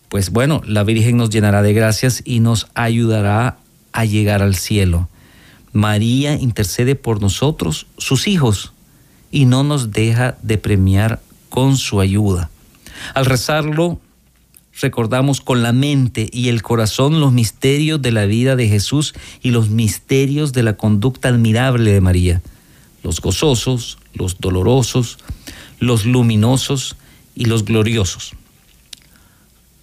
pues 0.08 0.30
bueno, 0.30 0.60
la 0.66 0.82
Virgen 0.82 1.16
nos 1.16 1.30
llenará 1.30 1.62
de 1.62 1.72
gracias 1.72 2.22
y 2.24 2.40
nos 2.40 2.66
ayudará 2.74 3.58
a 3.92 4.04
llegar 4.04 4.42
al 4.42 4.56
cielo. 4.56 5.08
María 5.72 6.34
intercede 6.34 6.96
por 6.96 7.20
nosotros, 7.20 7.86
sus 7.96 8.26
hijos, 8.26 8.72
y 9.30 9.44
no 9.44 9.62
nos 9.62 9.92
deja 9.92 10.36
de 10.42 10.58
premiar 10.58 11.20
con 11.48 11.76
su 11.76 12.00
ayuda. 12.00 12.50
Al 13.14 13.24
rezarlo, 13.24 14.00
recordamos 14.80 15.40
con 15.40 15.62
la 15.62 15.72
mente 15.72 16.28
y 16.32 16.48
el 16.48 16.62
corazón 16.62 17.20
los 17.20 17.32
misterios 17.32 18.02
de 18.02 18.10
la 18.10 18.26
vida 18.26 18.56
de 18.56 18.68
Jesús 18.68 19.14
y 19.42 19.50
los 19.50 19.68
misterios 19.68 20.52
de 20.52 20.62
la 20.62 20.76
conducta 20.76 21.28
admirable 21.28 21.92
de 21.92 22.00
María, 22.00 22.42
los 23.02 23.20
gozosos, 23.20 23.98
los 24.12 24.38
dolorosos, 24.40 25.18
los 25.78 26.04
luminosos 26.04 26.96
y 27.34 27.46
los 27.46 27.64
gloriosos 27.64 28.34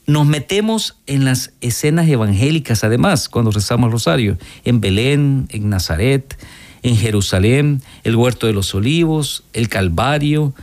nos 0.07 0.25
metemos 0.25 0.95
en 1.05 1.25
las 1.25 1.51
escenas 1.59 2.07
evangélicas, 2.07 2.85
además, 2.85 3.27
cuando 3.27 3.51
rezamos 3.51 3.87
el 3.87 3.91
rosario, 3.91 4.37
en 4.63 4.79
Belén, 4.79 5.47
en 5.49 5.69
Nazaret, 5.69 6.39
en 6.81 6.95
Jerusalén, 6.95 7.81
el 8.05 8.15
huerto 8.15 8.47
de 8.47 8.53
los 8.53 8.73
olivos, 8.73 9.43
el 9.51 9.67
Calvario, 9.67 10.53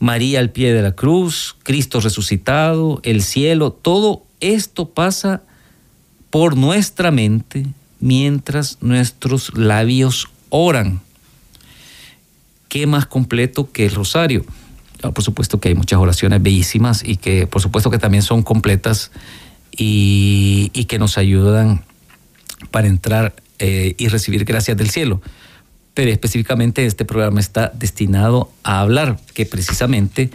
María 0.00 0.40
al 0.40 0.50
pie 0.50 0.74
de 0.74 0.82
la 0.82 0.92
cruz, 0.92 1.56
Cristo 1.62 2.00
resucitado, 2.00 3.00
el 3.04 3.22
cielo, 3.22 3.70
todo 3.72 4.24
esto 4.40 4.88
pasa 4.88 5.42
por 6.30 6.56
nuestra 6.56 7.12
mente 7.12 7.66
mientras 8.00 8.78
nuestros 8.80 9.56
labios 9.56 10.28
oran. 10.50 11.00
¿Qué 12.68 12.86
más 12.88 13.06
completo 13.06 13.70
que 13.70 13.86
el 13.86 13.94
rosario? 13.94 14.44
Ah, 15.02 15.12
por 15.12 15.22
supuesto 15.22 15.60
que 15.60 15.68
hay 15.68 15.74
muchas 15.74 15.98
oraciones 15.98 16.42
bellísimas 16.42 17.02
y 17.04 17.16
que 17.16 17.46
por 17.46 17.62
supuesto 17.62 17.90
que 17.90 17.98
también 17.98 18.22
son 18.22 18.42
completas 18.42 19.12
y, 19.70 20.70
que 20.88 20.98
nos 20.98 21.18
ayudan 21.18 21.84
para 22.70 22.88
entrar 22.88 23.34
eh, 23.58 23.94
y 23.96 24.08
recibir 24.08 24.44
gracias 24.44 24.76
del 24.76 24.90
cielo. 24.90 25.20
Pero 25.94 26.10
específicamente 26.10 26.84
este 26.84 27.04
programa 27.04 27.38
está 27.40 27.70
destinado 27.74 28.50
a 28.64 28.80
hablar 28.80 29.20
que 29.34 29.46
precisamente 29.46 30.30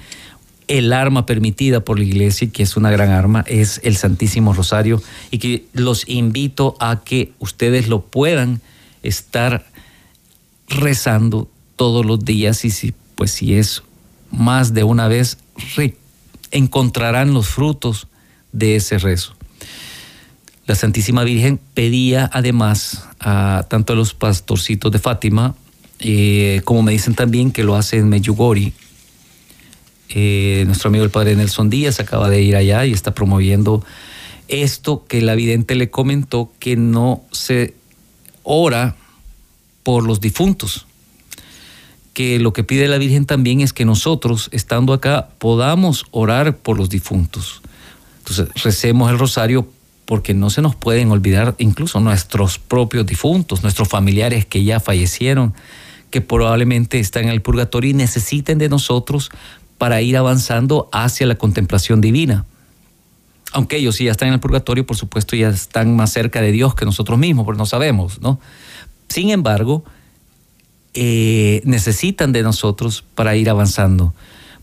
el 0.67 0.93
arma 0.93 1.25
permitida 1.25 1.81
por 1.81 1.99
la 1.99 2.05
iglesia, 2.05 2.49
que 2.49 2.63
es 2.63 2.77
una 2.77 2.89
gran 2.89 3.09
arma, 3.09 3.43
es 3.47 3.81
el 3.83 3.97
Santísimo 3.97 4.53
Rosario 4.53 5.01
y 5.29 5.39
que 5.39 5.65
los 5.73 6.07
invito 6.07 6.77
a 6.79 7.01
que 7.03 7.33
ustedes 7.39 7.89
lo 7.89 8.01
puedan 8.01 8.61
estar 9.01 9.65
rezando 10.69 11.49
todos 11.75 12.05
los 12.05 12.23
días 12.23 12.63
y 12.63 12.69
si 12.69 12.93
pues 13.15 13.31
si 13.31 13.55
es 13.55 13.83
más 14.33 14.73
de 14.73 14.83
una 14.83 15.07
vez 15.07 15.37
encontrarán 16.51 17.33
los 17.33 17.47
frutos 17.47 18.07
de 18.51 18.75
ese 18.75 18.97
rezo. 18.97 19.35
La 20.65 20.75
Santísima 20.75 21.23
Virgen 21.23 21.59
pedía 21.73 22.29
además 22.33 23.05
a 23.19 23.65
tanto 23.69 23.93
a 23.93 23.95
los 23.95 24.13
pastorcitos 24.13 24.91
de 24.91 24.99
Fátima, 24.99 25.55
eh, 25.99 26.61
como 26.63 26.81
me 26.83 26.91
dicen 26.91 27.15
también 27.15 27.51
que 27.51 27.63
lo 27.63 27.75
hace 27.75 27.97
en 27.97 28.09
Meyugori. 28.09 28.73
Eh, 30.09 30.63
nuestro 30.65 30.89
amigo 30.89 31.03
el 31.03 31.09
padre 31.09 31.35
Nelson 31.35 31.69
Díaz 31.69 31.99
acaba 31.99 32.29
de 32.29 32.41
ir 32.41 32.55
allá 32.55 32.85
y 32.85 32.93
está 32.93 33.13
promoviendo 33.13 33.83
esto 34.47 35.05
que 35.07 35.21
la 35.21 35.35
vidente 35.35 35.75
le 35.75 35.89
comentó 35.89 36.51
que 36.59 36.75
no 36.75 37.23
se 37.31 37.73
ora 38.43 38.95
por 39.83 40.05
los 40.05 40.21
difuntos, 40.21 40.85
que 42.13 42.39
lo 42.39 42.53
que 42.53 42.63
pide 42.63 42.87
la 42.87 42.97
Virgen 42.97 43.25
también 43.25 43.61
es 43.61 43.73
que 43.73 43.85
nosotros, 43.85 44.49
estando 44.51 44.93
acá, 44.93 45.29
podamos 45.39 46.05
orar 46.11 46.55
por 46.57 46.77
los 46.77 46.89
difuntos. 46.89 47.61
Entonces, 48.19 48.49
recemos 48.63 49.11
el 49.11 49.19
rosario 49.19 49.67
porque 50.05 50.33
no 50.33 50.49
se 50.49 50.61
nos 50.61 50.75
pueden 50.75 51.11
olvidar 51.11 51.55
incluso 51.57 51.99
nuestros 51.99 52.59
propios 52.59 53.05
difuntos, 53.05 53.63
nuestros 53.63 53.87
familiares 53.87 54.45
que 54.45 54.63
ya 54.63 54.79
fallecieron, 54.79 55.53
que 56.11 56.21
probablemente 56.21 56.99
están 56.99 57.23
en 57.23 57.29
el 57.29 57.41
purgatorio 57.41 57.89
y 57.89 57.93
necesiten 57.93 58.59
de 58.59 58.69
nosotros 58.69 59.31
para 59.77 60.01
ir 60.01 60.15
avanzando 60.17 60.89
hacia 60.91 61.25
la 61.25 61.35
contemplación 61.35 61.99
divina. 61.99 62.45
Aunque 63.53 63.77
ellos 63.77 63.95
sí 63.95 64.05
ya 64.05 64.11
están 64.11 64.27
en 64.27 64.35
el 64.35 64.39
purgatorio, 64.39 64.85
por 64.85 64.97
supuesto, 64.97 65.35
ya 65.35 65.49
están 65.49 65.95
más 65.95 66.11
cerca 66.11 66.41
de 66.41 66.51
Dios 66.51 66.75
que 66.75 66.85
nosotros 66.85 67.17
mismos, 67.17 67.45
porque 67.45 67.57
no 67.57 67.65
sabemos, 67.65 68.21
¿no? 68.21 68.39
Sin 69.09 69.29
embargo, 69.29 69.83
eh, 70.93 71.61
necesitan 71.65 72.31
de 72.31 72.43
nosotros 72.43 73.03
para 73.15 73.35
ir 73.35 73.49
avanzando. 73.49 74.13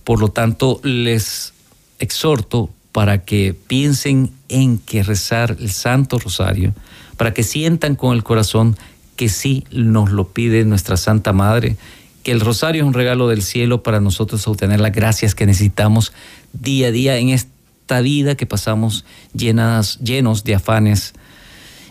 Por 0.04 0.20
lo 0.20 0.28
tanto, 0.28 0.80
les 0.82 1.52
exhorto 1.99 2.70
para 2.92 3.25
que 3.25 3.54
piensen 3.66 4.32
en 4.49 4.78
que 4.78 5.02
rezar 5.02 5.56
el 5.60 5.70
Santo 5.70 6.18
Rosario, 6.18 6.75
para 7.16 7.32
que 7.32 7.42
sientan 7.42 7.96
con 7.96 8.16
el 8.16 8.25
corazón 8.25 8.76
que 9.16 9.28
sí 9.28 9.64
nos 9.70 10.10
lo 10.10 10.28
pide 10.28 10.64
nuestra 10.64 10.96
Santa 10.96 11.32
Madre, 11.32 11.76
que 12.22 12.32
el 12.32 12.40
rosario 12.40 12.82
es 12.82 12.87
un 12.87 12.94
regalo 12.94 13.28
del 13.28 13.42
cielo 13.42 13.82
para 13.82 14.00
nosotros 14.00 14.46
obtener 14.49 14.80
las 14.80 14.92
gracias 14.92 15.34
que 15.34 15.46
necesitamos 15.46 16.12
día 16.52 16.88
a 16.88 16.90
día 16.90 17.16
en 17.18 17.30
esta 17.30 18.00
vida 18.00 18.34
que 18.34 18.46
pasamos 18.46 19.04
llenos 19.34 19.99
de 20.44 20.54
afanes 20.54 21.12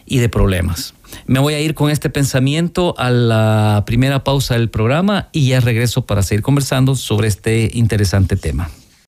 y 0.06 0.20
de 0.20 0.30
problemas. 0.30 0.94
Me 1.26 1.40
voy 1.40 1.54
a 1.54 1.60
ir 1.60 1.74
con 1.74 1.90
este 1.90 2.10
pensamiento 2.10 2.96
a 2.98 3.10
la 3.10 3.84
primera 3.86 4.24
pausa 4.24 4.56
del 4.56 4.70
programa 4.70 5.30
y 5.32 5.50
ya 5.50 5.60
regreso 5.60 6.06
para 6.06 6.24
seguir 6.24 6.42
conversando 6.42 6.96
sobre 6.96 7.28
este 7.28 7.72
interesante 7.74 8.36
tema. 8.36 8.70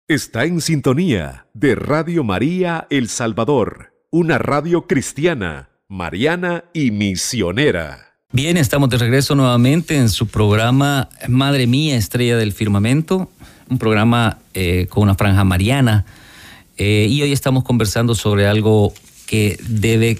Está 0.08 0.46
en 0.46 0.62
sintonía 0.62 1.48
de 1.54 1.76
Radio 1.76 2.24
María 2.24 2.88
El 2.90 3.08
Salvador, 3.10 3.94
una 4.12 4.38
radio 4.38 4.86
cristiana, 4.86 5.70
mariana 5.88 6.66
y 6.74 6.92
misionera. 6.92 8.18
Bien, 8.32 8.58
estamos 8.58 8.90
de 8.90 8.98
regreso 8.98 9.36
nuevamente 9.36 9.96
en 9.96 10.10
su 10.10 10.28
programa 10.28 11.08
Madre 11.28 11.68
Mía, 11.68 11.96
Estrella 11.96 12.36
del 12.36 12.52
Firmamento, 12.52 13.30
un 13.70 13.78
programa 13.78 14.40
eh, 14.54 14.88
con 14.90 15.04
una 15.04 15.16
franja 15.16 15.44
mariana. 15.44 16.06
Eh, 16.78 17.08
y 17.10 17.22
hoy 17.22 17.32
estamos 17.32 17.64
conversando 17.64 18.16
sobre 18.16 18.48
algo 18.48 18.92
que 19.25 19.60
debe, 19.68 20.20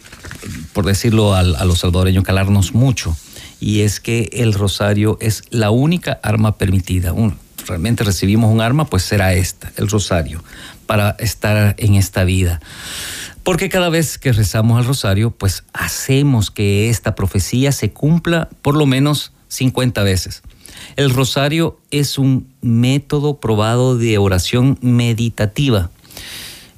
por 0.74 0.86
decirlo 0.86 1.36
a, 1.36 1.44
los 1.44 1.80
salvadoreños, 1.80 2.24
calarnos 2.24 2.74
mucho. 2.74 3.16
Y 3.60 3.82
es 3.82 4.00
que 4.00 4.30
el 4.34 4.54
rosario 4.54 5.18
es 5.22 5.44
la 5.50 5.70
única 5.70 6.20
arma 6.24 6.58
permitida. 6.58 7.14
realmente 7.68 8.04
recibimos 8.04 8.52
un 8.52 8.62
arma, 8.62 8.86
pues 8.86 9.04
será 9.04 9.34
esta, 9.34 9.72
el 9.78 9.90
rosario, 9.90 10.44
para 10.86 11.12
estar 11.20 11.76
en 11.78 11.96
esta 11.96 12.24
vida. 12.24 12.60
Porque 13.44 13.70
cada 13.70 13.90
vez 13.90 14.18
que 14.18 14.32
rezamos 14.32 14.80
al 14.80 14.86
rosario, 14.86 15.32
pues 15.32 15.64
hacemos 15.74 16.50
que 16.50 16.90
esta 16.90 17.16
profecía 17.16 17.72
se 17.72 17.92
cumpla 17.92 18.50
por 18.62 18.76
lo 18.76 18.86
menos 18.86 19.34
50 19.50 20.02
veces. 20.04 20.44
El 20.96 21.10
rosario 21.10 21.80
es 21.92 22.18
un 22.18 22.48
método 22.62 23.40
probado 23.40 23.98
de 23.98 24.18
oración 24.18 24.78
meditativa. 24.82 25.90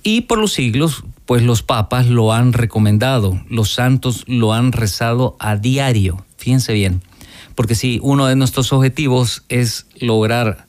Y 0.03 0.21
por 0.21 0.37
los 0.37 0.53
siglos, 0.53 1.03
pues 1.25 1.41
los 1.41 1.63
papas 1.63 2.07
lo 2.07 2.33
han 2.33 2.53
recomendado, 2.53 3.41
los 3.49 3.73
santos 3.73 4.23
lo 4.27 4.53
han 4.53 4.71
rezado 4.71 5.35
a 5.39 5.55
diario, 5.55 6.25
fíjense 6.37 6.73
bien, 6.73 7.01
porque 7.55 7.75
si 7.75 7.99
uno 8.03 8.27
de 8.27 8.35
nuestros 8.35 8.73
objetivos 8.73 9.43
es 9.49 9.87
lograr 9.99 10.67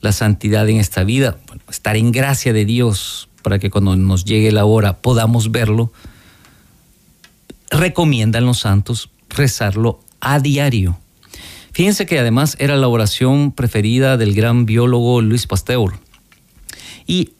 la 0.00 0.12
santidad 0.12 0.68
en 0.68 0.78
esta 0.78 1.04
vida, 1.04 1.38
estar 1.68 1.96
en 1.96 2.12
gracia 2.12 2.52
de 2.52 2.64
Dios 2.64 3.28
para 3.42 3.58
que 3.58 3.70
cuando 3.70 3.96
nos 3.96 4.24
llegue 4.24 4.52
la 4.52 4.64
hora 4.64 4.98
podamos 4.98 5.50
verlo, 5.50 5.92
recomiendan 7.70 8.46
los 8.46 8.60
santos 8.60 9.10
rezarlo 9.28 10.00
a 10.20 10.40
diario. 10.40 10.98
Fíjense 11.72 12.06
que 12.06 12.18
además 12.18 12.56
era 12.58 12.76
la 12.76 12.88
oración 12.88 13.52
preferida 13.52 14.16
del 14.16 14.34
gran 14.34 14.66
biólogo 14.66 15.20
Luis 15.20 15.46
Pasteur. 15.46 15.92
Y 17.06 17.32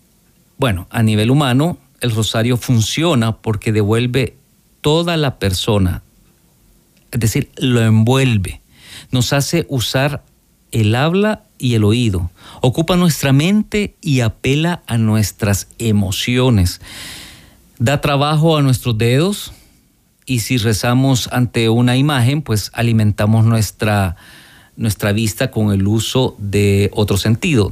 bueno, 0.56 0.86
a 0.90 1.02
nivel 1.02 1.30
humano, 1.30 1.78
el 2.00 2.10
rosario 2.10 2.56
funciona 2.56 3.36
porque 3.36 3.72
devuelve 3.72 4.36
toda 4.80 5.16
la 5.16 5.38
persona, 5.38 6.02
es 7.10 7.20
decir, 7.20 7.50
lo 7.56 7.82
envuelve, 7.82 8.60
nos 9.10 9.32
hace 9.32 9.66
usar 9.68 10.22
el 10.72 10.94
habla 10.94 11.42
y 11.58 11.74
el 11.74 11.84
oído, 11.84 12.30
ocupa 12.60 12.96
nuestra 12.96 13.32
mente 13.32 13.94
y 14.00 14.20
apela 14.20 14.82
a 14.86 14.96
nuestras 14.96 15.68
emociones, 15.78 16.80
da 17.78 18.00
trabajo 18.00 18.56
a 18.56 18.62
nuestros 18.62 18.96
dedos 18.96 19.52
y 20.24 20.40
si 20.40 20.58
rezamos 20.58 21.28
ante 21.32 21.68
una 21.68 21.96
imagen, 21.96 22.42
pues 22.42 22.70
alimentamos 22.72 23.44
nuestra, 23.44 24.16
nuestra 24.76 25.12
vista 25.12 25.50
con 25.50 25.72
el 25.72 25.86
uso 25.86 26.36
de 26.38 26.90
otro 26.94 27.16
sentido. 27.16 27.70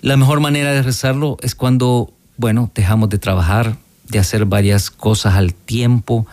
La 0.00 0.16
mejor 0.16 0.40
manera 0.40 0.72
de 0.72 0.82
rezarlo 0.82 1.36
es 1.42 1.54
cuando 1.54 2.15
bueno, 2.36 2.70
dejamos 2.74 3.08
de 3.08 3.18
trabajar, 3.18 3.76
de 4.08 4.18
hacer 4.18 4.44
varias 4.44 4.90
cosas 4.90 5.34
al 5.34 5.54
tiempo 5.54 6.26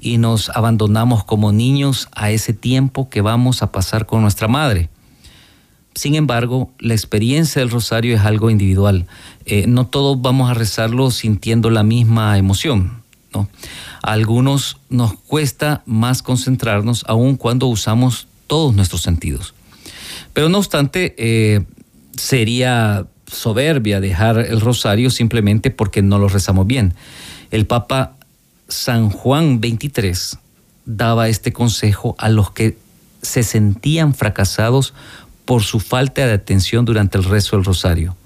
y 0.00 0.18
nos 0.18 0.48
abandonamos 0.50 1.24
como 1.24 1.52
niños 1.52 2.08
a 2.14 2.30
ese 2.30 2.52
tiempo 2.52 3.08
que 3.10 3.20
vamos 3.20 3.62
a 3.62 3.70
pasar 3.70 4.06
con 4.06 4.22
nuestra 4.22 4.48
madre. 4.48 4.88
Sin 5.94 6.14
embargo, 6.14 6.70
la 6.78 6.94
experiencia 6.94 7.60
del 7.60 7.70
rosario 7.70 8.14
es 8.16 8.22
algo 8.22 8.48
individual. 8.48 9.06
Eh, 9.44 9.66
no 9.66 9.86
todos 9.86 10.20
vamos 10.22 10.50
a 10.50 10.54
rezarlo 10.54 11.10
sintiendo 11.10 11.68
la 11.68 11.82
misma 11.82 12.38
emoción. 12.38 13.02
¿no? 13.34 13.48
A 14.02 14.12
algunos 14.12 14.78
nos 14.88 15.14
cuesta 15.14 15.82
más 15.86 16.22
concentrarnos 16.22 17.04
aun 17.06 17.36
cuando 17.36 17.66
usamos 17.66 18.28
todos 18.46 18.74
nuestros 18.74 19.02
sentidos. 19.02 19.54
Pero 20.32 20.48
no 20.48 20.58
obstante, 20.58 21.14
eh, 21.18 21.64
sería 22.16 23.06
soberbia 23.30 24.00
dejar 24.00 24.38
el 24.38 24.60
rosario 24.60 25.10
simplemente 25.10 25.70
porque 25.70 26.02
no 26.02 26.18
lo 26.18 26.28
rezamos 26.28 26.66
bien. 26.66 26.94
El 27.50 27.66
Papa 27.66 28.16
San 28.68 29.10
Juan 29.10 29.60
XXIII 29.60 30.38
daba 30.86 31.28
este 31.28 31.52
consejo 31.52 32.14
a 32.18 32.28
los 32.28 32.50
que 32.50 32.76
se 33.22 33.42
sentían 33.42 34.14
fracasados 34.14 34.94
por 35.44 35.62
su 35.62 35.80
falta 35.80 36.26
de 36.26 36.32
atención 36.32 36.84
durante 36.84 37.18
el 37.18 37.24
rezo 37.24 37.56
del 37.56 37.64
rosario. 37.64 38.16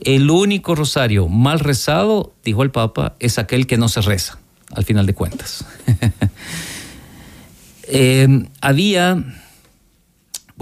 El 0.00 0.30
único 0.30 0.74
rosario 0.74 1.28
mal 1.28 1.60
rezado, 1.60 2.32
dijo 2.44 2.62
el 2.62 2.70
Papa, 2.70 3.14
es 3.20 3.38
aquel 3.38 3.66
que 3.66 3.76
no 3.76 3.88
se 3.88 4.00
reza, 4.00 4.38
al 4.74 4.84
final 4.84 5.06
de 5.06 5.14
cuentas. 5.14 5.64
Eh, 7.94 8.48
había 8.62 9.41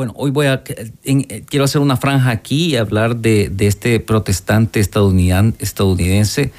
bueno, 0.01 0.15
hoy 0.17 0.31
voy 0.31 0.47
a, 0.47 0.63
eh, 1.05 1.45
quiero 1.47 1.67
hacer 1.67 1.83
una 1.83 1.99
franja 1.99 2.31
aquí 2.31 2.69
y 2.69 2.77
hablar 2.77 3.17
de, 3.17 3.53
este 3.59 4.01
protestante 4.01 4.81
estadounidense 4.81 6.53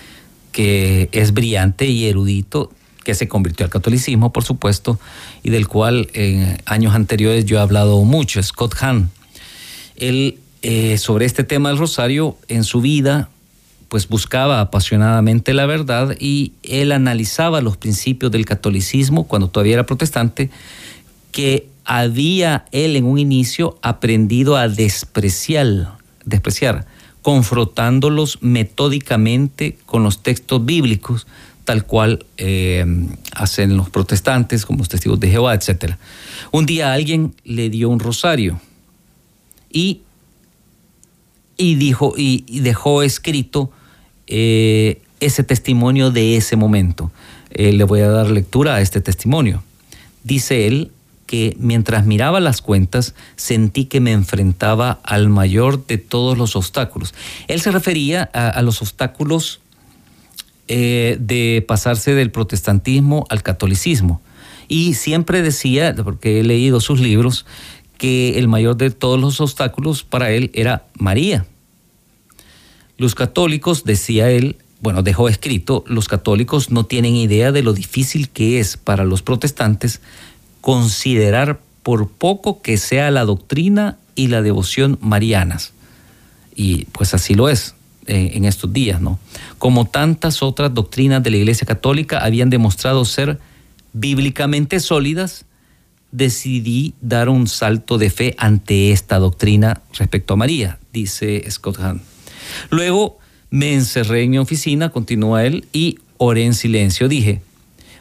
que 0.51 1.09
es 1.11 1.33
brillante 1.33 1.87
y 1.87 2.05
erudito, 2.05 2.71
que 3.03 3.15
se 3.15 3.27
convirtió 3.27 3.65
al 3.65 3.71
catolicismo, 3.71 4.31
por 4.31 4.43
supuesto, 4.43 4.99
y 5.41 5.49
del 5.49 5.67
cual 5.67 6.09
en 6.13 6.59
años 6.67 6.93
anteriores 6.93 7.45
yo 7.45 7.57
he 7.57 7.61
hablado 7.61 8.03
mucho, 8.03 8.43
Scott 8.43 8.75
Hahn. 8.79 9.09
Él, 9.95 10.37
eh, 10.61 10.99
sobre 10.99 11.25
este 11.25 11.43
tema 11.43 11.69
del 11.69 11.79
rosario, 11.79 12.37
en 12.47 12.63
su 12.63 12.79
vida, 12.79 13.29
pues 13.89 14.07
buscaba 14.07 14.59
apasionadamente 14.61 15.55
la 15.55 15.65
verdad 15.65 16.15
y 16.19 16.53
él 16.61 16.91
analizaba 16.91 17.59
los 17.61 17.75
principios 17.75 18.31
del 18.31 18.45
catolicismo 18.45 19.23
cuando 19.23 19.49
todavía 19.49 19.73
era 19.73 19.87
protestante, 19.87 20.51
que 21.31 21.70
había 21.85 22.65
él 22.71 22.95
en 22.95 23.05
un 23.05 23.17
inicio 23.19 23.77
aprendido 23.81 24.55
a 24.55 24.67
despreciar, 24.67 25.97
despreciar, 26.25 26.85
confrontándolos 27.21 28.39
metódicamente 28.41 29.77
con 29.85 30.03
los 30.03 30.23
textos 30.23 30.65
bíblicos, 30.65 31.27
tal 31.65 31.85
cual 31.85 32.25
eh, 32.37 32.85
hacen 33.33 33.77
los 33.77 33.89
protestantes, 33.89 34.65
como 34.65 34.79
los 34.79 34.89
testigos 34.89 35.19
de 35.19 35.29
Jehová, 35.29 35.53
etc. 35.53 35.95
Un 36.51 36.65
día 36.65 36.93
alguien 36.93 37.35
le 37.43 37.69
dio 37.69 37.89
un 37.89 37.99
rosario 37.99 38.59
y, 39.71 40.01
y 41.57 41.75
dijo, 41.75 42.13
y, 42.17 42.59
dejó 42.61 43.03
escrito 43.03 43.71
eh, 44.27 45.01
ese 45.19 45.43
testimonio 45.43 46.11
de 46.11 46.37
ese 46.37 46.55
momento. 46.55 47.11
Eh, 47.51 47.73
le 47.73 47.83
voy 47.83 48.01
a 48.01 48.09
dar 48.09 48.29
lectura 48.31 48.75
a 48.75 48.81
este 48.81 49.01
testimonio. 49.01 49.63
Dice 50.23 50.67
él, 50.67 50.91
que 51.31 51.55
mientras 51.57 52.05
miraba 52.05 52.41
las 52.41 52.61
cuentas 52.61 53.15
sentí 53.37 53.85
que 53.85 54.01
me 54.01 54.11
enfrentaba 54.11 54.99
al 55.01 55.29
mayor 55.29 55.87
de 55.87 55.97
todos 55.97 56.37
los 56.37 56.57
obstáculos. 56.57 57.13
Él 57.47 57.61
se 57.61 57.71
refería 57.71 58.23
a, 58.33 58.61
los 58.61 58.81
obstáculos 58.81 59.61
eh, 60.67 61.15
de 61.21 61.63
pasarse 61.65 62.15
del 62.15 62.31
protestantismo 62.31 63.27
al 63.29 63.43
catolicismo. 63.43 64.21
Y 64.67 64.95
siempre 64.95 65.41
decía, 65.41 65.95
porque 66.03 66.41
he 66.41 66.43
leído 66.43 66.81
sus 66.81 66.99
libros, 66.99 67.45
que 67.97 68.37
el 68.37 68.49
mayor 68.49 68.75
de 68.75 68.91
todos 68.91 69.17
los 69.17 69.39
obstáculos 69.39 70.03
para 70.03 70.31
él 70.31 70.51
era 70.53 70.87
María. 70.95 71.45
Los 72.97 73.15
católicos, 73.15 73.85
decía 73.85 74.29
él, 74.31 74.57
bueno, 74.81 75.01
dejó 75.01 75.29
escrito, 75.29 75.85
los 75.87 76.09
católicos 76.09 76.71
no 76.71 76.85
tienen 76.85 77.15
idea 77.15 77.53
de 77.53 77.63
lo 77.63 77.71
difícil 77.71 78.27
que 78.27 78.59
es 78.59 78.75
para 78.75 79.05
los 79.05 79.21
protestantes 79.21 80.01
considerar 80.61 81.59
por 81.83 82.09
poco 82.09 82.61
que 82.61 82.77
sea 82.77 83.11
la 83.11 83.25
doctrina 83.25 83.97
y 84.15 84.27
la 84.27 84.41
devoción 84.41 84.97
marianas. 85.01 85.73
Y 86.55 86.85
pues 86.85 87.13
así 87.13 87.33
lo 87.33 87.49
es 87.49 87.75
eh, 88.07 88.31
en 88.35 88.45
estos 88.45 88.71
días, 88.71 89.01
¿no? 89.01 89.19
Como 89.57 89.85
tantas 89.85 90.43
otras 90.43 90.73
doctrinas 90.73 91.23
de 91.23 91.31
la 91.31 91.37
Iglesia 91.37 91.65
Católica 91.65 92.19
habían 92.19 92.49
demostrado 92.49 93.03
ser 93.05 93.39
bíblicamente 93.93 94.79
sólidas, 94.79 95.45
decidí 96.11 96.93
dar 97.01 97.29
un 97.29 97.47
salto 97.47 97.97
de 97.97 98.09
fe 98.09 98.35
ante 98.37 98.91
esta 98.91 99.17
doctrina 99.17 99.81
respecto 99.97 100.33
a 100.33 100.37
María, 100.37 100.77
dice 100.93 101.43
Scott 101.49 101.79
Hahn. 101.79 102.01
Luego 102.69 103.17
me 103.49 103.73
encerré 103.73 104.23
en 104.23 104.31
mi 104.31 104.37
oficina, 104.37 104.89
continúa 104.89 105.45
él, 105.45 105.65
y 105.73 105.99
oré 106.17 106.45
en 106.45 106.53
silencio. 106.53 107.07
Dije, 107.07 107.41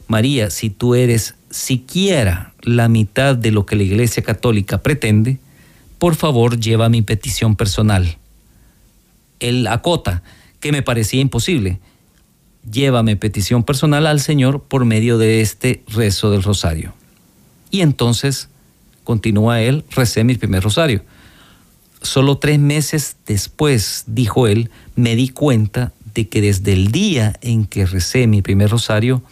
María, 0.06 0.50
si 0.50 0.70
tú 0.70 0.94
eres 0.94 1.34
siquiera 1.50 2.54
la 2.62 2.88
mitad 2.88 3.36
de 3.36 3.50
lo 3.50 3.66
que 3.66 3.76
la 3.76 3.82
Iglesia 3.82 4.22
Católica 4.22 4.82
pretende, 4.82 5.38
por 5.98 6.14
favor 6.14 6.58
lleva 6.58 6.88
mi 6.88 7.02
petición 7.02 7.56
personal. 7.56 8.16
Él 9.40 9.66
acota, 9.66 10.22
que 10.60 10.72
me 10.72 10.82
parecía 10.82 11.20
imposible. 11.20 11.80
lleva 12.70 13.02
mi 13.02 13.16
petición 13.16 13.64
personal 13.64 14.06
al 14.06 14.20
Señor 14.20 14.62
por 14.62 14.84
medio 14.84 15.16
de 15.16 15.40
este 15.40 15.82
rezo 15.88 16.30
del 16.30 16.42
rosario. 16.42 16.92
Y 17.70 17.80
entonces, 17.80 18.50
continúa 19.02 19.62
él, 19.62 19.84
recé 19.90 20.24
mi 20.24 20.34
primer 20.34 20.62
rosario. 20.62 21.02
Solo 22.02 22.36
tres 22.36 22.58
meses 22.58 23.16
después, 23.26 24.04
dijo 24.06 24.46
él, 24.46 24.70
me 24.94 25.16
di 25.16 25.30
cuenta 25.30 25.92
de 26.14 26.28
que 26.28 26.42
desde 26.42 26.74
el 26.74 26.92
día 26.92 27.34
en 27.40 27.64
que 27.64 27.86
recé 27.86 28.26
mi 28.26 28.42
primer 28.42 28.70
rosario, 28.70 29.22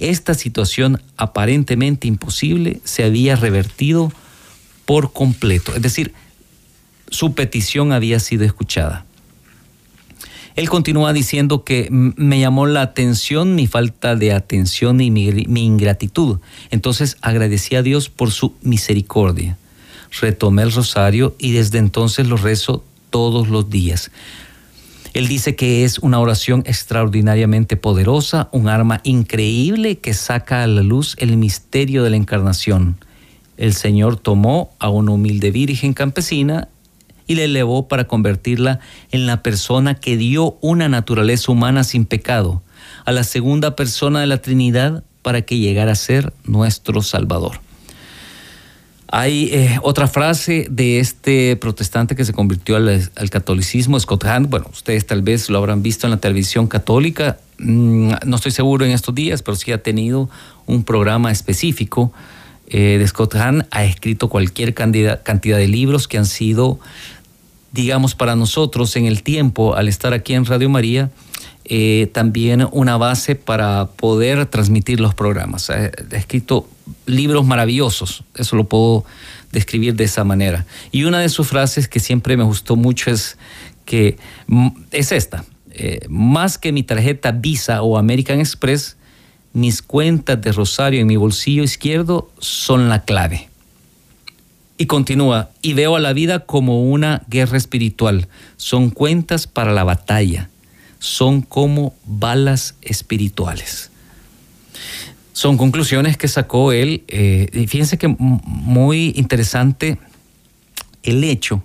esta 0.00 0.34
situación 0.34 1.00
aparentemente 1.16 2.08
imposible 2.08 2.80
se 2.84 3.04
había 3.04 3.36
revertido 3.36 4.12
por 4.84 5.12
completo. 5.12 5.74
Es 5.74 5.82
decir, 5.82 6.12
su 7.10 7.34
petición 7.34 7.92
había 7.92 8.20
sido 8.20 8.44
escuchada. 8.44 9.04
Él 10.56 10.68
continúa 10.68 11.12
diciendo 11.12 11.64
que 11.64 11.88
me 11.90 12.40
llamó 12.40 12.66
la 12.66 12.82
atención 12.82 13.54
mi 13.54 13.66
falta 13.66 14.16
de 14.16 14.32
atención 14.32 15.00
y 15.00 15.10
mi, 15.10 15.28
ingratitud. 15.64 16.38
Entonces 16.70 17.16
agradecí 17.20 17.76
a 17.76 17.82
Dios 17.82 18.08
por 18.08 18.30
su 18.30 18.54
misericordia. 18.62 19.56
Retomé 20.20 20.62
el 20.62 20.72
rosario 20.72 21.36
y 21.38 21.52
desde 21.52 21.78
entonces 21.78 22.26
lo 22.26 22.36
rezo 22.36 22.84
todos 23.10 23.48
los 23.48 23.70
días. 23.70 24.10
Él 25.12 25.26
dice 25.26 25.56
que 25.56 25.84
es 25.84 25.98
una 25.98 26.20
oración 26.20 26.62
extraordinariamente 26.66 27.76
poderosa, 27.76 28.48
un 28.52 28.68
arma 28.68 29.00
increíble 29.02 29.98
que 29.98 30.14
saca 30.14 30.62
a 30.62 30.66
la 30.66 30.82
luz 30.82 31.16
el 31.18 31.36
misterio 31.36 32.04
de 32.04 32.10
la 32.10 32.16
encarnación. 32.16 32.96
El 33.56 33.74
Señor 33.74 34.16
tomó 34.16 34.70
a 34.78 34.88
una 34.88 35.12
humilde 35.12 35.50
virgen 35.50 35.94
campesina 35.94 36.68
y 37.26 37.34
la 37.34 37.42
elevó 37.42 37.88
para 37.88 38.06
convertirla 38.06 38.80
en 39.10 39.26
la 39.26 39.42
persona 39.42 39.94
que 39.94 40.16
dio 40.16 40.58
una 40.60 40.88
naturaleza 40.88 41.52
humana 41.52 41.84
sin 41.84 42.04
pecado, 42.04 42.62
a 43.04 43.12
la 43.12 43.24
segunda 43.24 43.76
persona 43.76 44.20
de 44.20 44.26
la 44.26 44.42
Trinidad 44.42 45.04
para 45.22 45.42
que 45.42 45.58
llegara 45.58 45.92
a 45.92 45.96
ser 45.96 46.32
nuestro 46.44 47.02
Salvador. 47.02 47.60
Hay 49.12 49.50
eh, 49.52 49.78
otra 49.82 50.06
frase 50.06 50.68
de 50.70 51.00
este 51.00 51.56
protestante 51.56 52.14
que 52.14 52.24
se 52.24 52.32
convirtió 52.32 52.76
al, 52.76 53.10
catolicismo, 53.30 53.98
Scott 53.98 54.24
Hahn. 54.24 54.48
Bueno, 54.48 54.66
ustedes 54.72 55.04
tal 55.04 55.22
vez 55.22 55.50
lo 55.50 55.58
habrán 55.58 55.82
visto 55.82 56.06
en 56.06 56.12
la 56.12 56.18
televisión 56.18 56.68
católica. 56.68 57.38
Mm, 57.58 58.12
no 58.24 58.36
estoy 58.36 58.52
seguro 58.52 58.84
en 58.84 58.92
estos 58.92 59.12
días, 59.12 59.42
pero 59.42 59.56
sí 59.56 59.72
ha 59.72 59.82
tenido 59.82 60.30
un 60.66 60.84
programa 60.84 61.32
específico 61.32 62.12
eh, 62.68 62.98
de 63.00 63.08
Scott 63.08 63.34
Hahn. 63.34 63.66
Ha 63.72 63.84
escrito 63.84 64.28
cualquier 64.28 64.74
cantidad 64.74 65.20
de 65.24 65.66
libros 65.66 66.06
que 66.06 66.16
han 66.16 66.26
sido 66.26 66.78
digamos, 67.72 68.14
para 68.14 68.36
nosotros 68.36 68.96
en 68.96 69.06
el 69.06 69.22
tiempo, 69.22 69.74
al 69.74 69.88
estar 69.88 70.12
aquí 70.12 70.34
en 70.34 70.44
Radio 70.44 70.68
María, 70.68 71.10
eh, 71.72 72.10
también 72.12 72.66
una 72.72 72.96
base 72.96 73.36
para 73.36 73.86
poder 73.86 74.44
transmitir 74.46 74.98
los 74.98 75.14
programas. 75.14 75.70
Ha 75.70 75.86
escrito 76.10 76.68
libros 77.06 77.46
maravillosos, 77.46 78.24
eso 78.34 78.56
lo 78.56 78.64
puedo 78.64 79.04
describir 79.52 79.94
de 79.94 80.02
esa 80.02 80.24
manera. 80.24 80.66
Y 80.90 81.04
una 81.04 81.20
de 81.20 81.28
sus 81.28 81.46
frases 81.46 81.86
que 81.86 82.00
siempre 82.00 82.36
me 82.36 82.42
gustó 82.42 82.74
mucho 82.74 83.12
es 83.12 83.38
que 83.84 84.18
mm, 84.48 84.68
es 84.90 85.12
esta, 85.12 85.44
eh, 85.70 86.00
más 86.08 86.58
que 86.58 86.72
mi 86.72 86.82
tarjeta 86.82 87.30
Visa 87.30 87.82
o 87.82 87.98
American 87.98 88.40
Express, 88.40 88.96
mis 89.52 89.80
cuentas 89.80 90.40
de 90.40 90.50
Rosario 90.50 91.00
en 91.00 91.06
mi 91.06 91.16
bolsillo 91.16 91.62
izquierdo 91.62 92.32
son 92.40 92.88
la 92.88 93.04
clave. 93.04 93.48
Y 94.76 94.86
continúa, 94.86 95.50
y 95.62 95.74
veo 95.74 95.94
a 95.94 96.00
la 96.00 96.12
vida 96.14 96.40
como 96.46 96.82
una 96.82 97.22
guerra 97.28 97.58
espiritual. 97.58 98.26
Son 98.56 98.90
cuentas 98.90 99.46
para 99.46 99.72
la 99.72 99.84
batalla. 99.84 100.50
Son 101.00 101.42
como 101.42 101.94
balas 102.04 102.76
espirituales. 102.80 103.90
Son 105.32 105.56
conclusiones 105.56 106.16
que 106.16 106.28
sacó 106.28 106.70
él. 106.70 107.02
Eh, 107.08 107.48
y 107.52 107.66
fíjense 107.66 107.98
que 107.98 108.06
muy 108.06 109.12
interesante 109.16 109.98
el 111.02 111.24
hecho 111.24 111.64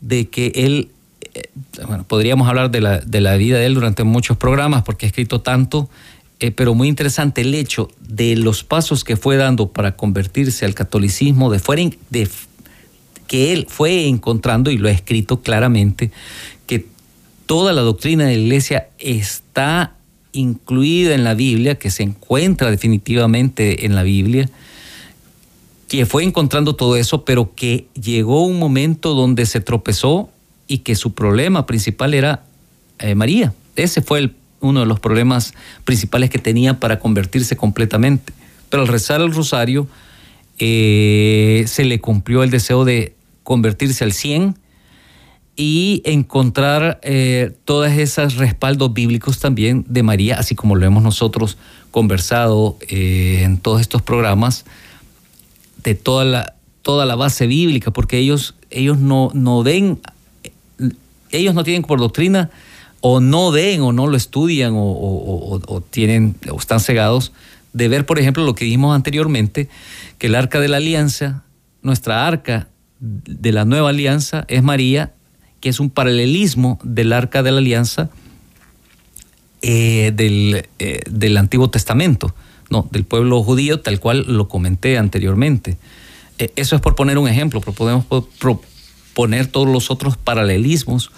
de 0.00 0.28
que 0.28 0.50
él, 0.56 0.90
eh, 1.34 1.50
bueno, 1.86 2.02
podríamos 2.02 2.48
hablar 2.48 2.72
de 2.72 2.80
la, 2.80 2.98
de 2.98 3.20
la 3.20 3.36
vida 3.36 3.58
de 3.58 3.66
él 3.66 3.74
durante 3.74 4.02
muchos 4.02 4.36
programas 4.36 4.82
porque 4.82 5.06
ha 5.06 5.08
escrito 5.08 5.40
tanto 5.40 5.88
eh, 6.40 6.52
pero 6.52 6.74
muy 6.74 6.86
interesante 6.86 7.40
el 7.40 7.52
hecho 7.54 7.90
de 8.00 8.36
los 8.36 8.62
pasos 8.62 9.02
que 9.02 9.16
fue 9.16 9.36
dando 9.36 9.72
para 9.72 9.96
convertirse 9.96 10.64
al 10.64 10.74
catolicismo, 10.74 11.50
de, 11.50 12.28
que 13.26 13.52
él 13.52 13.66
fue 13.68 14.06
encontrando, 14.06 14.70
y 14.70 14.78
lo 14.78 14.88
ha 14.88 14.92
escrito 14.92 15.42
claramente, 15.42 16.12
que 16.68 16.86
toda 17.48 17.72
la 17.72 17.80
doctrina 17.80 18.26
de 18.26 18.36
la 18.36 18.42
iglesia 18.42 18.88
está 18.98 19.94
incluida 20.32 21.14
en 21.14 21.24
la 21.24 21.32
Biblia, 21.32 21.76
que 21.76 21.90
se 21.90 22.02
encuentra 22.02 22.70
definitivamente 22.70 23.86
en 23.86 23.94
la 23.94 24.02
Biblia, 24.02 24.50
que 25.88 26.04
fue 26.04 26.24
encontrando 26.24 26.76
todo 26.76 26.94
eso, 26.96 27.24
pero 27.24 27.54
que 27.54 27.86
llegó 27.94 28.44
un 28.44 28.58
momento 28.58 29.14
donde 29.14 29.46
se 29.46 29.60
tropezó 29.60 30.28
y 30.66 30.78
que 30.80 30.94
su 30.94 31.14
problema 31.14 31.64
principal 31.64 32.12
era 32.12 32.44
eh, 32.98 33.14
María. 33.14 33.54
Ese 33.76 34.02
fue 34.02 34.30
uno 34.60 34.80
de 34.80 34.86
los 34.86 35.00
problemas 35.00 35.54
principales 35.84 36.28
que 36.28 36.38
tenía 36.38 36.78
para 36.78 36.98
convertirse 36.98 37.56
completamente. 37.56 38.34
Pero 38.68 38.82
al 38.82 38.88
rezar 38.88 39.22
el 39.22 39.32
rosario, 39.32 39.88
eh, 40.58 41.64
se 41.66 41.86
le 41.86 41.98
cumplió 41.98 42.42
el 42.42 42.50
deseo 42.50 42.84
de 42.84 43.14
convertirse 43.42 44.04
al 44.04 44.12
100 44.12 44.54
y 45.60 46.02
encontrar 46.04 47.00
eh, 47.02 47.50
todos 47.64 47.90
esos 47.90 48.36
respaldos 48.36 48.94
bíblicos 48.94 49.40
también 49.40 49.84
de 49.88 50.04
María, 50.04 50.38
así 50.38 50.54
como 50.54 50.76
lo 50.76 50.86
hemos 50.86 51.02
nosotros 51.02 51.58
conversado 51.90 52.76
eh, 52.88 53.40
en 53.42 53.58
todos 53.58 53.80
estos 53.80 54.00
programas, 54.00 54.64
de 55.82 55.96
toda 55.96 56.24
la, 56.24 56.54
toda 56.82 57.06
la 57.06 57.16
base 57.16 57.48
bíblica, 57.48 57.90
porque 57.90 58.18
ellos, 58.18 58.54
ellos 58.70 58.98
no, 58.98 59.32
no 59.34 59.64
ven, 59.64 59.98
ellos 61.32 61.56
no 61.56 61.64
tienen 61.64 61.82
por 61.82 61.98
doctrina 61.98 62.50
o 63.00 63.18
no 63.18 63.50
ven 63.50 63.80
o 63.80 63.92
no 63.92 64.06
lo 64.06 64.16
estudian 64.16 64.74
o, 64.76 65.82
tienen 65.90 66.36
o 66.52 66.56
están 66.56 66.78
cegados 66.78 67.32
de 67.72 67.88
ver, 67.88 68.06
por 68.06 68.20
ejemplo, 68.20 68.44
lo 68.44 68.54
que 68.54 68.64
dijimos 68.64 68.94
anteriormente, 68.94 69.68
que 70.18 70.28
el 70.28 70.36
arca 70.36 70.60
de 70.60 70.68
la 70.68 70.76
alianza, 70.76 71.42
nuestra 71.82 72.28
arca 72.28 72.68
de 73.00 73.50
la 73.50 73.64
nueva 73.64 73.90
alianza 73.90 74.44
es 74.46 74.62
María, 74.62 75.14
que 75.60 75.68
es 75.68 75.80
un 75.80 75.90
paralelismo 75.90 76.78
del 76.82 77.12
arca 77.12 77.42
de 77.42 77.52
la 77.52 77.58
alianza 77.58 78.10
eh, 79.60 80.12
del, 80.14 80.68
eh, 80.78 81.00
del, 81.10 81.36
Antiguo 81.36 81.68
Testamento, 81.68 82.34
no, 82.70 82.88
del 82.92 83.04
pueblo 83.04 83.42
judío, 83.42 83.80
tal 83.80 83.98
cual 83.98 84.24
lo 84.28 84.48
comenté 84.48 84.98
anteriormente. 84.98 85.78
Eh, 86.38 86.52
eso 86.54 86.76
es 86.76 86.82
por 86.82 86.94
poner 86.94 87.18
un 87.18 87.28
ejemplo, 87.28 87.60
pero 87.60 87.72
podemos 87.72 88.04
poner 89.14 89.48
todos 89.48 89.66
los 89.66 89.90
otros 89.90 90.16
paralelismos 90.16 91.10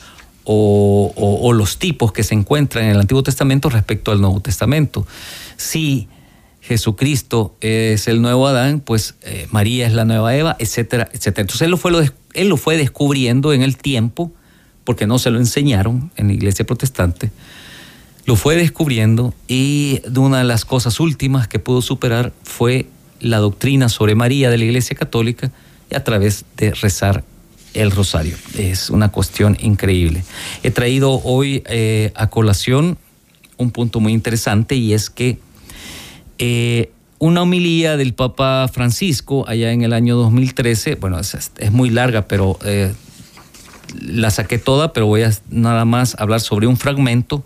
o, 0.45 1.53
los 1.55 1.79
tipos 1.79 2.13
que 2.13 2.25
se 2.25 2.35
encuentran 2.35 2.87
en 2.87 2.91
el 2.93 3.01
Antiguo 3.01 3.23
Testamento 3.23 3.69
respecto 3.69 4.11
al 4.11 4.21
Nuevo 4.21 4.41
Testamento. 4.41 5.07
Si 5.57 6.09
Jesucristo 6.61 7.57
es 7.61 8.07
el 8.07 8.21
nuevo 8.21 8.47
Adán, 8.47 8.81
pues 8.81 9.15
eh, 9.23 9.49
María 9.51 9.87
es 9.87 9.95
la 9.95 10.05
nueva 10.05 10.37
Eva, 10.37 10.57
etcétera, 10.59 11.09
etcétera. 11.13 11.43
Entonces 11.43 11.63
él 11.63 12.49
lo, 12.49 12.57
fue, 12.57 12.77
descubriendo 12.77 13.53
en 13.53 13.63
el 13.63 13.77
tiempo, 13.77 14.33
porque 14.85 15.07
no 15.07 15.19
se 15.19 15.31
lo 15.31 15.39
enseñaron 15.39 16.11
en 16.17 16.29
la 16.29 16.35
iglesia 16.35 16.67
protestante, 16.67 17.31
lo 18.27 18.37
fue 18.37 18.57
descubriendo 18.57 19.35
y 19.49 20.03
una 20.15 20.39
de 20.39 20.45
las 20.45 20.65
cosas 20.65 21.01
últimas 21.01 21.49
que 21.49 21.59
pudo 21.59 21.81
superar 21.81 22.33
fue 22.43 22.87
la 23.21 23.39
doctrina 23.39 23.89
sobre 23.89 24.15
María 24.15 24.51
de 24.51 24.59
la 24.59 24.65
iglesia 24.65 24.97
católica 24.97 25.51
a 25.95 26.01
través 26.05 26.45
de 26.57 26.73
rezar 26.73 27.25
el 27.75 27.91
rosario. 27.91 28.37
Es 28.57 28.91
una 28.91 29.11
cuestión 29.11 29.57
increíble. 29.61 30.25
He 30.63 30.71
traído 30.71 31.21
hoy 31.25 31.63
eh, 31.67 32.13
a 32.15 32.29
colación 32.29 32.99
un 33.57 33.71
punto 33.71 34.01
muy 34.01 34.13
interesante 34.13 34.75
y 34.75 34.95
es 34.95 35.11
que 35.11 35.39
eh, 36.41 36.91
una 37.19 37.43
homilía 37.43 37.97
del 37.97 38.15
Papa 38.15 38.67
Francisco 38.73 39.45
allá 39.47 39.73
en 39.73 39.83
el 39.83 39.93
año 39.93 40.17
2013, 40.17 40.97
bueno, 40.97 41.21
es, 41.21 41.53
muy 41.71 41.91
larga, 41.91 42.27
pero 42.27 42.59
eh, 42.65 42.93
la 44.01 44.31
saqué 44.31 44.59
toda, 44.59 44.93
pero 44.93 45.07
voy 45.07 45.23
a 45.23 45.33
nada 45.51 45.85
más 45.85 46.17
hablar 46.19 46.41
sobre 46.41 46.67
un 46.67 46.77
fragmento 46.77 47.45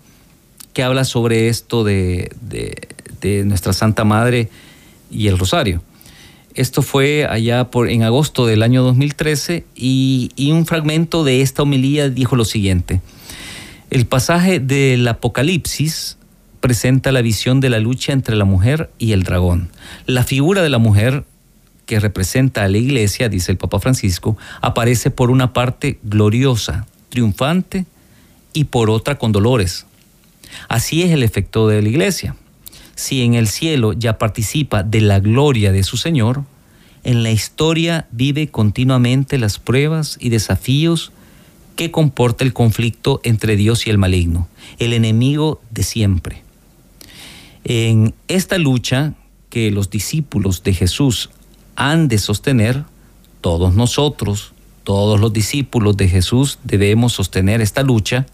que 0.73 0.83
habla 0.83 1.05
sobre 1.05 1.49
esto 1.49 1.85
de 1.85 2.31
nuestra 3.45 3.73
Santa 3.73 4.05
Madre 4.05 4.49
y 5.11 5.29
el 5.29 5.39
rosario. 5.39 5.83
Esto 6.55 6.83
fue 6.83 7.27
allá 7.29 7.69
en 7.89 8.05
agosto 8.05 8.47
del 8.47 8.63
año 8.63 8.85
2013 8.85 9.65
y, 9.75 10.31
y 10.37 10.53
un 10.53 10.67
fragmento 10.67 11.25
de 11.25 11.43
esta 11.43 11.63
homilía 11.63 12.09
dijo 12.09 12.37
lo 12.37 12.45
siguiente. 12.45 13.01
El 13.91 14.07
pasaje 14.07 14.61
del 14.61 15.07
Apocalipsis 15.09 16.17
presenta 16.65 17.13
la 17.13 17.21
visión 17.21 17.61
de 17.61 17.69
la 17.69 17.79
lucha 17.79 18.15
entre 18.15 18.37
la 18.37 18.47
mujer 18.47 18.89
y 18.99 19.13
el 19.13 19.23
dragón. 19.23 19.69
La 20.07 20.25
figura 20.25 20.63
de 20.63 20.71
la 20.71 20.79
mujer 20.79 21.27
que 21.85 22.01
representa 22.01 22.65
a 22.65 22.69
la 22.69 22.79
iglesia, 22.79 23.29
dice 23.29 23.53
el 23.53 23.59
Papa 23.59 23.81
Francisco, 23.81 24.39
aparece 24.63 25.11
por 25.11 25.31
una 25.31 25.53
parte 25.53 25.99
gloriosa, 26.05 26.87
triunfante 27.11 27.85
y 28.55 28.65
por 28.65 28.89
otra 28.89 29.19
con 29.19 29.31
dolores. 29.31 29.85
Así 30.71 31.03
es 31.03 31.11
el 31.11 31.23
efecto 31.23 31.69
de 31.69 31.83
la 31.83 31.89
iglesia. 31.91 32.35
Si 32.95 33.21
en 33.21 33.35
el 33.35 33.47
cielo 33.47 33.93
ya 33.93 34.17
participa 34.17 34.83
de 34.83 35.03
la 35.03 35.21
gloria 35.21 35.71
de 35.71 35.83
su 35.83 35.99
Señor, 35.99 36.45
en 37.03 37.23
la 37.23 37.31
historia 37.31 38.07
vive 38.11 38.49
continuamente 38.49 39.37
las 39.37 39.59
pruebas 39.59 40.17
y 40.19 40.31
desafíos 40.31 41.13
que 41.77 41.91
comporta 41.91 42.43
el 42.43 42.55
conflicto 42.55 43.21
entre 43.23 43.55
Dios 43.57 43.87
y 43.87 43.91
el 43.91 43.99
maligno, 43.99 44.49
el 44.79 44.95
enemigo 44.95 45.61
de 45.71 45.83
siempre. 45.83 46.44
En 47.65 48.15
esta 48.29 48.59
lucha 48.59 49.15
que 49.49 49.71
los 49.71 49.91
discípulos 49.91 50.63
de 50.63 50.75
Jesús 50.75 51.31
han 51.77 52.09
de 52.09 52.19
sostener, 52.19 52.85
todos 53.41 53.75
nosotros, 53.75 54.53
todos 54.85 55.19
los 55.19 55.33
discípulos 55.33 55.97
de 55.97 56.09
Jesús 56.09 56.59
debemos 56.63 57.15
sostener 57.15 57.61
esta 57.61 57.83
lucha, 57.83 58.27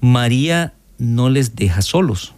María 0.00 0.72
no 0.98 1.28
les 1.28 1.54
deja 1.54 1.82
solos. 1.82 2.32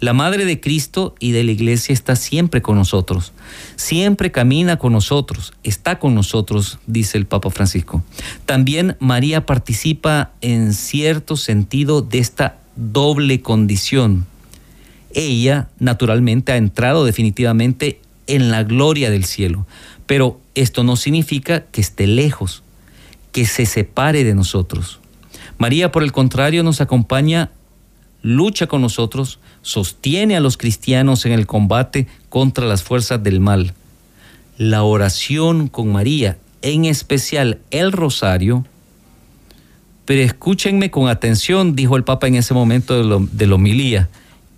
La 0.00 0.12
Madre 0.12 0.44
de 0.44 0.60
Cristo 0.60 1.14
y 1.18 1.32
de 1.32 1.44
la 1.44 1.52
Iglesia 1.52 1.92
está 1.92 2.16
siempre 2.16 2.62
con 2.62 2.76
nosotros, 2.76 3.32
siempre 3.76 4.30
camina 4.30 4.76
con 4.76 4.92
nosotros, 4.92 5.54
está 5.62 5.98
con 5.98 6.14
nosotros, 6.14 6.78
dice 6.86 7.16
el 7.16 7.26
Papa 7.26 7.50
Francisco. 7.50 8.02
También 8.44 8.96
María 9.00 9.46
participa 9.46 10.32
en 10.40 10.74
cierto 10.74 11.36
sentido 11.36 12.02
de 12.02 12.18
esta 12.18 12.58
doble 12.76 13.40
condición. 13.40 14.26
Ella, 15.14 15.68
naturalmente, 15.78 16.52
ha 16.52 16.56
entrado 16.56 17.04
definitivamente 17.04 18.00
en 18.26 18.50
la 18.50 18.62
gloria 18.62 19.10
del 19.10 19.24
cielo, 19.24 19.66
pero 20.06 20.40
esto 20.54 20.84
no 20.84 20.96
significa 20.96 21.64
que 21.66 21.80
esté 21.80 22.06
lejos, 22.06 22.62
que 23.32 23.46
se 23.46 23.66
separe 23.66 24.24
de 24.24 24.34
nosotros. 24.34 25.00
María, 25.58 25.90
por 25.90 26.02
el 26.02 26.12
contrario, 26.12 26.62
nos 26.62 26.80
acompaña 26.80 27.50
lucha 28.22 28.66
con 28.66 28.80
nosotros, 28.80 29.38
sostiene 29.62 30.36
a 30.36 30.40
los 30.40 30.56
cristianos 30.56 31.26
en 31.26 31.32
el 31.32 31.46
combate 31.46 32.06
contra 32.28 32.66
las 32.66 32.82
fuerzas 32.82 33.22
del 33.22 33.40
mal. 33.40 33.74
La 34.56 34.82
oración 34.82 35.68
con 35.68 35.92
María, 35.92 36.38
en 36.62 36.84
especial 36.84 37.60
el 37.70 37.92
rosario, 37.92 38.64
pero 40.04 40.22
escúchenme 40.22 40.90
con 40.90 41.08
atención, 41.08 41.76
dijo 41.76 41.96
el 41.96 42.04
Papa 42.04 42.28
en 42.28 42.36
ese 42.36 42.54
momento 42.54 43.20
de, 43.30 43.46
la 43.46 43.54
homilía, 43.54 44.08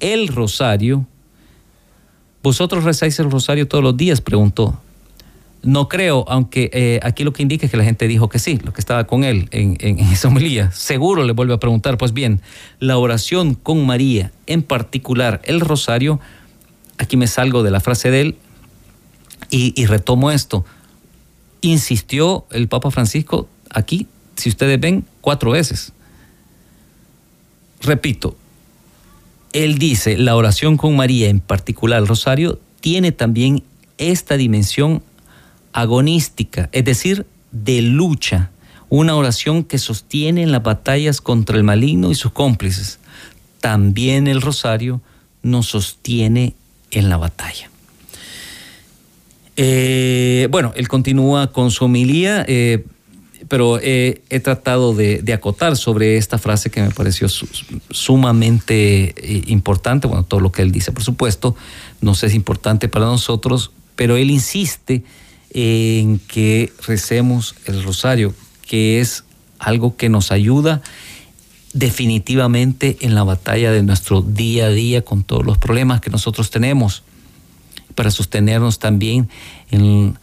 el 0.01 0.29
rosario, 0.29 1.07
¿vosotros 2.43 2.85
rezáis 2.85 3.19
el 3.19 3.31
rosario 3.31 3.69
todos 3.69 3.85
los 3.85 3.97
días? 3.97 4.21
preguntó. 4.21 4.81
No 5.63 5.89
creo, 5.89 6.25
aunque 6.27 6.71
eh, 6.73 7.01
aquí 7.03 7.23
lo 7.23 7.35
que 7.35 7.43
indica 7.43 7.67
es 7.67 7.71
que 7.71 7.77
la 7.77 7.85
gente 7.85 8.09
dijo 8.09 8.31
que 8.31 8.39
sí, 8.39 8.59
lo 8.65 8.73
que 8.73 8.81
estaba 8.81 9.07
con 9.07 9.25
él 9.25 9.49
en, 9.51 9.99
esa 9.99 10.29
homilía. 10.29 10.71
Seguro 10.73 11.23
le 11.23 11.35
vuelve 11.35 11.53
a 11.53 11.61
preguntar. 11.61 11.99
Pues 11.99 12.15
bien, 12.15 12.41
la 12.79 12.97
oración 12.97 13.55
con 13.55 13.85
María, 13.85 14.33
en 14.47 14.63
particular 14.63 15.43
el 15.45 15.61
rosario, 15.61 16.19
aquí 16.97 17.19
me 17.19 17.27
salgo 17.27 17.63
de 17.63 17.71
la 17.71 17.81
frase 17.81 18.11
de 18.11 18.21
él 18.23 18.37
y, 19.51 19.75
y 19.81 19.85
retomo 19.85 20.31
esto. 20.31 20.65
Insistió 21.61 22.47
el 22.51 22.69
Papa 22.69 22.91
Francisco 22.91 23.47
aquí, 23.69 24.07
si 24.37 24.49
ustedes 24.49 24.81
ven, 24.81 25.05
cuatro 25.21 25.51
veces. 25.51 25.93
Repito, 27.83 28.35
él 29.53 29.79
dice, 29.79 30.17
la 30.17 30.37
oración 30.37 30.77
con 30.77 30.97
María, 30.97 31.29
en 31.29 31.41
particular 31.41 32.01
el 32.01 32.07
rosario, 32.07 32.61
tiene 32.81 33.13
también 33.13 33.63
esta 33.99 34.37
dimensión 34.37 35.03
agonística, 35.73 36.69
es 36.73 36.85
decir, 36.85 37.27
de 37.53 37.83
lucha, 37.83 38.51
una 38.89 39.15
oración 39.15 39.65
que 39.65 39.79
sostiene 39.79 40.43
en 40.43 40.53
las 40.53 40.63
batallas 40.63 41.21
contra 41.21 41.57
el 41.57 41.65
maligno 41.65 42.11
y 42.11 42.15
sus 42.15 42.33
cómplices. 42.33 42.99
También 43.61 44.27
el 44.27 44.41
rosario 44.41 45.01
nos 45.43 45.67
sostiene 45.67 46.55
en 46.91 47.09
la 47.09 47.17
batalla. 47.17 47.71
Eh, 49.57 50.49
bueno, 50.51 50.73
él 50.75 50.89
continúa 50.89 51.53
con 51.53 51.71
su 51.71 51.85
homilía, 51.85 52.45
eh, 52.49 52.85
pero 53.51 53.81
he 53.83 54.41
tratado 54.45 54.95
de, 54.95 55.25
acotar 55.35 55.77
sobre 55.77 56.17
esta 56.17 56.39
frase 56.39 56.71
que 56.71 56.83
me 56.83 56.91
pareció 56.91 57.27
sumamente 57.91 59.13
eh, 59.17 59.43
importante. 59.49 60.07
Bueno, 60.07 60.23
todo 60.23 60.39
lo 60.39 60.53
que 60.53 60.63
él 60.63 60.71
dice, 60.71 60.93
por 60.93 61.03
supuesto, 61.03 61.57
no 62.01 62.15
sé, 62.15 62.29
es 62.29 62.35
importante 62.35 62.89
para 62.89 63.07
nosotros, 63.07 63.73
pero 63.97 64.17
él 64.17 64.31
insiste 64.31 65.03
en 65.53 66.21
que 66.21 66.73
recemos 66.87 67.57
el 67.67 67.83
rosario, 67.83 68.33
que 68.69 69.01
es 69.01 69.25
algo 69.59 69.97
que 69.97 70.09
nos 70.09 70.31
ayuda 70.31 70.81
definitivamente 71.73 72.99
en 73.01 73.17
la 73.17 73.25
batalla 73.25 73.73
de 73.73 73.83
nuestro 73.83 74.23
día 74.23 74.67
a 74.67 74.71
día 74.71 75.03
con 75.03 75.25
todos 75.25 75.45
los 75.45 75.59
problemas 75.59 76.01
que 76.01 76.11
nosotros 76.11 76.51
tenemos, 76.51 77.03
para 77.97 78.13
sostenernos 78.13 78.79
también 78.79 79.29
en 79.73 80.15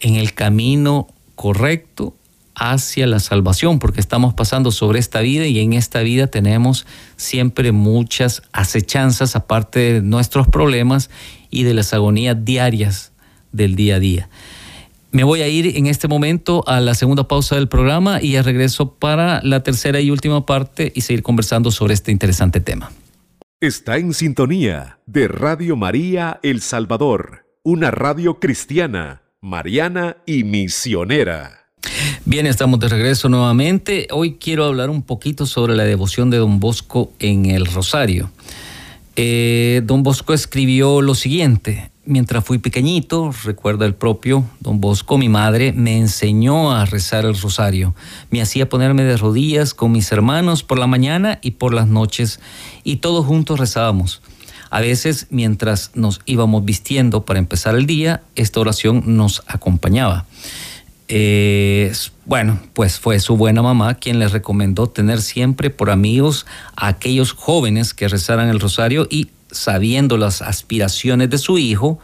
el 0.00 0.34
camino 0.34 1.06
correcto 1.36 2.16
hacia 2.54 3.06
la 3.06 3.20
salvación, 3.20 3.78
porque 3.78 4.00
estamos 4.00 4.34
pasando 4.34 4.70
sobre 4.70 4.98
esta 4.98 5.20
vida 5.20 5.46
y 5.46 5.58
en 5.60 5.72
esta 5.72 6.00
vida 6.00 6.26
tenemos 6.26 6.86
siempre 7.16 7.72
muchas 7.72 8.42
acechanzas 8.52 9.36
aparte 9.36 9.94
de 9.94 10.02
nuestros 10.02 10.48
problemas 10.48 11.10
y 11.50 11.64
de 11.64 11.74
las 11.74 11.92
agonías 11.94 12.44
diarias 12.44 13.12
del 13.52 13.76
día 13.76 13.96
a 13.96 14.00
día. 14.00 14.28
Me 15.10 15.22
voy 15.22 15.42
a 15.42 15.48
ir 15.48 15.76
en 15.76 15.86
este 15.86 16.08
momento 16.08 16.64
a 16.66 16.80
la 16.80 16.94
segunda 16.94 17.28
pausa 17.28 17.54
del 17.54 17.68
programa 17.68 18.20
y 18.20 18.32
ya 18.32 18.42
regreso 18.42 18.94
para 18.94 19.40
la 19.44 19.62
tercera 19.62 20.00
y 20.00 20.10
última 20.10 20.44
parte 20.44 20.92
y 20.94 21.02
seguir 21.02 21.22
conversando 21.22 21.70
sobre 21.70 21.94
este 21.94 22.10
interesante 22.10 22.58
tema. 22.60 22.90
Está 23.60 23.96
en 23.96 24.12
sintonía 24.12 24.98
de 25.06 25.28
Radio 25.28 25.76
María 25.76 26.40
El 26.42 26.60
Salvador, 26.60 27.46
una 27.62 27.92
radio 27.92 28.40
cristiana, 28.40 29.22
mariana 29.40 30.16
y 30.26 30.42
misionera. 30.42 31.63
Bien, 32.26 32.46
estamos 32.46 32.80
de 32.80 32.88
regreso 32.88 33.28
nuevamente. 33.28 34.08
Hoy 34.10 34.38
quiero 34.40 34.64
hablar 34.64 34.88
un 34.88 35.02
poquito 35.02 35.44
sobre 35.44 35.76
la 35.76 35.84
devoción 35.84 36.30
de 36.30 36.38
Don 36.38 36.58
Bosco 36.58 37.12
en 37.18 37.44
el 37.44 37.66
Rosario. 37.66 38.30
Eh, 39.14 39.82
don 39.84 40.02
Bosco 40.02 40.32
escribió 40.32 41.02
lo 41.02 41.14
siguiente, 41.14 41.90
mientras 42.06 42.42
fui 42.42 42.56
pequeñito, 42.56 43.30
recuerda 43.44 43.84
el 43.84 43.94
propio 43.94 44.42
don 44.60 44.80
Bosco, 44.80 45.18
mi 45.18 45.28
madre 45.28 45.74
me 45.74 45.98
enseñó 45.98 46.72
a 46.72 46.86
rezar 46.86 47.26
el 47.26 47.38
rosario. 47.38 47.94
Me 48.30 48.40
hacía 48.40 48.70
ponerme 48.70 49.04
de 49.04 49.18
rodillas 49.18 49.74
con 49.74 49.92
mis 49.92 50.10
hermanos 50.10 50.62
por 50.62 50.78
la 50.78 50.86
mañana 50.86 51.38
y 51.42 51.50
por 51.50 51.74
las 51.74 51.88
noches 51.88 52.40
y 52.84 52.96
todos 52.96 53.26
juntos 53.26 53.60
rezábamos. 53.60 54.22
A 54.70 54.80
veces, 54.80 55.26
mientras 55.28 55.90
nos 55.94 56.22
íbamos 56.24 56.64
vistiendo 56.64 57.26
para 57.26 57.38
empezar 57.38 57.74
el 57.74 57.84
día, 57.84 58.22
esta 58.34 58.60
oración 58.60 59.02
nos 59.04 59.42
acompañaba. 59.46 60.24
Bueno, 62.26 62.60
pues 62.72 62.98
fue 62.98 63.20
su 63.20 63.36
buena 63.36 63.62
mamá 63.62 63.94
quien 63.94 64.18
le 64.18 64.28
recomendó 64.28 64.88
tener 64.88 65.20
siempre 65.20 65.70
por 65.70 65.90
amigos 65.90 66.46
a 66.76 66.88
aquellos 66.88 67.32
jóvenes 67.32 67.92
que 67.94 68.08
rezaran 68.08 68.48
el 68.48 68.60
rosario 68.60 69.06
y 69.10 69.28
sabiendo 69.50 70.16
las 70.16 70.42
aspiraciones 70.42 71.30
de 71.30 71.38
su 71.38 71.58
hijo, 71.58 71.98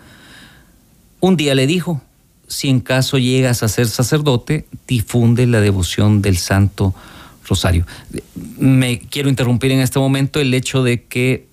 un 1.21 1.37
día 1.37 1.55
le 1.55 1.67
dijo, 1.67 2.01
si 2.49 2.69
en 2.69 2.81
caso 2.81 3.19
llegas 3.19 3.63
a 3.63 3.69
ser 3.69 3.89
sacerdote, 3.89 4.67
difunde 4.87 5.47
la 5.47 5.61
devoción 5.61 6.23
del 6.23 6.37
Santo 6.37 6.95
Rosario. 7.47 7.87
Me 8.59 9.01
quiero 9.01 9.29
interrumpir 9.29 9.73
en 9.73 9.81
este 9.81 9.99
momento 9.99 10.41
el 10.41 10.53
hecho 10.55 10.83
de 10.83 11.05
que, 11.05 11.47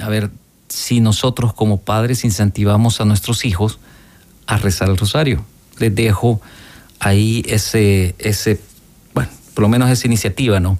a 0.00 0.08
ver, 0.08 0.30
si 0.68 1.00
nosotros 1.00 1.52
como 1.52 1.80
padres 1.80 2.24
incentivamos 2.24 3.00
a 3.00 3.04
nuestros 3.04 3.44
hijos 3.44 3.78
a 4.46 4.56
rezar 4.56 4.88
el 4.88 4.96
rosario, 4.96 5.44
les 5.78 5.94
dejo 5.94 6.40
ahí 7.02 7.42
ese, 7.46 8.14
ese, 8.18 8.60
bueno, 9.12 9.28
por 9.54 9.62
lo 9.62 9.68
menos 9.68 9.90
esa 9.90 10.06
iniciativa, 10.06 10.60
¿no? 10.60 10.78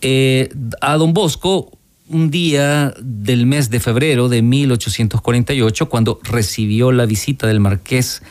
Eh, 0.00 0.48
a 0.80 0.96
don 0.96 1.12
Bosco, 1.12 1.70
un 2.08 2.30
día 2.30 2.94
del 3.00 3.46
mes 3.46 3.68
de 3.68 3.78
febrero 3.78 4.28
de 4.28 4.40
1848, 4.40 5.88
cuando 5.88 6.18
recibió 6.22 6.92
la 6.92 7.04
visita 7.04 7.46
del 7.46 7.60
marqués 7.60 8.22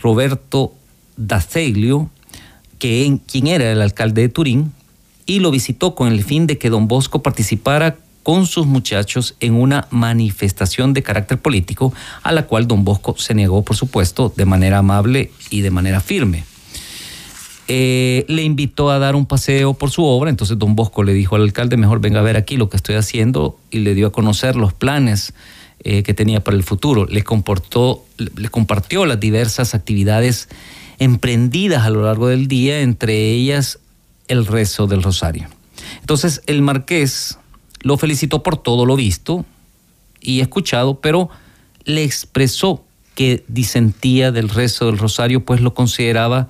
Roberto 0.00 0.72
D'Azeglio, 1.16 2.08
que 2.78 3.18
quien 3.26 3.48
era 3.48 3.72
el 3.72 3.82
alcalde 3.82 4.22
de 4.22 4.28
Turín, 4.28 4.72
y 5.26 5.40
lo 5.40 5.50
visitó 5.50 5.96
con 5.96 6.08
el 6.08 6.22
fin 6.22 6.46
de 6.46 6.56
que 6.56 6.70
don 6.70 6.86
Bosco 6.86 7.22
participara 7.22 7.98
con 8.22 8.46
sus 8.46 8.66
muchachos 8.66 9.34
en 9.40 9.54
una 9.54 9.88
manifestación 9.90 10.92
de 10.92 11.02
carácter 11.02 11.38
político, 11.38 11.92
a 12.22 12.30
la 12.30 12.46
cual 12.46 12.68
don 12.68 12.84
Bosco 12.84 13.16
se 13.18 13.34
negó, 13.34 13.64
por 13.64 13.76
supuesto, 13.76 14.32
de 14.36 14.44
manera 14.44 14.78
amable 14.78 15.32
y 15.50 15.62
de 15.62 15.70
manera 15.70 16.00
firme. 16.00 16.44
Eh, 17.68 18.24
le 18.28 18.42
invitó 18.42 18.90
a 18.90 18.98
dar 18.98 19.14
un 19.14 19.26
paseo 19.26 19.74
por 19.74 19.90
su 19.90 20.04
obra, 20.04 20.28
entonces 20.30 20.58
don 20.58 20.74
Bosco 20.74 21.04
le 21.04 21.12
dijo 21.12 21.36
al 21.36 21.42
alcalde, 21.42 21.76
mejor 21.76 22.00
venga 22.00 22.18
a 22.20 22.22
ver 22.22 22.36
aquí 22.36 22.56
lo 22.56 22.68
que 22.68 22.76
estoy 22.76 22.96
haciendo 22.96 23.58
y 23.70 23.78
le 23.78 23.94
dio 23.94 24.08
a 24.08 24.12
conocer 24.12 24.56
los 24.56 24.72
planes 24.72 25.32
eh, 25.82 26.02
que 26.02 26.12
tenía 26.12 26.42
para 26.42 26.56
el 26.56 26.62
futuro. 26.62 27.06
Le, 27.06 27.22
comportó, 27.22 28.04
le 28.18 28.48
compartió 28.48 29.06
las 29.06 29.20
diversas 29.20 29.74
actividades 29.74 30.48
emprendidas 30.98 31.84
a 31.84 31.90
lo 31.90 32.02
largo 32.02 32.28
del 32.28 32.48
día, 32.48 32.80
entre 32.80 33.30
ellas 33.30 33.78
el 34.28 34.46
rezo 34.46 34.86
del 34.86 35.02
rosario. 35.02 35.48
Entonces 36.00 36.42
el 36.46 36.62
marqués 36.62 37.38
lo 37.82 37.96
felicitó 37.96 38.42
por 38.42 38.56
todo 38.56 38.84
lo 38.84 38.96
visto 38.96 39.44
y 40.20 40.40
escuchado, 40.40 41.00
pero 41.00 41.30
le 41.84 42.04
expresó 42.04 42.84
que 43.14 43.44
disentía 43.48 44.32
del 44.32 44.48
rezo 44.48 44.86
del 44.86 44.98
rosario, 44.98 45.44
pues 45.44 45.60
lo 45.60 45.74
consideraba 45.74 46.48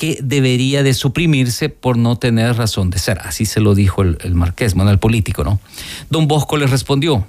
que 0.00 0.18
debería 0.22 0.82
de 0.82 0.94
suprimirse 0.94 1.68
por 1.68 1.98
no 1.98 2.16
tener 2.16 2.56
razón 2.56 2.88
de 2.88 2.98
ser. 2.98 3.18
Así 3.18 3.44
se 3.44 3.60
lo 3.60 3.74
dijo 3.74 4.00
el, 4.00 4.34
marqués, 4.34 4.72
bueno, 4.72 4.90
el 4.90 4.98
político, 4.98 5.44
¿no? 5.44 5.60
Don 6.08 6.26
Bosco 6.26 6.56
le 6.56 6.66
respondió, 6.66 7.26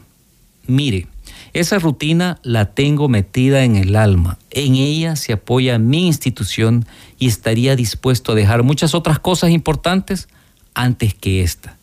mire, 0.68 1.08
esa 1.52 1.80
rutina 1.80 2.40
la 2.44 2.74
tengo 2.74 3.10
metida 3.10 3.66
en 3.66 3.76
el 3.76 3.98
alma. 3.98 4.38
En 4.52 4.76
ella 4.76 5.18
se 5.18 5.34
apoya 5.34 5.80
mi 5.80 6.08
institución 6.08 6.86
y 7.20 7.28
estaría 7.28 7.76
dispuesto 7.76 8.32
a 8.32 8.36
dejar 8.36 8.64
muchas 8.64 8.96
otras 8.96 9.20
cosas 9.20 9.50
importantes 9.50 10.30
antes 10.74 11.14
que 11.14 11.44
esta. 11.44 11.76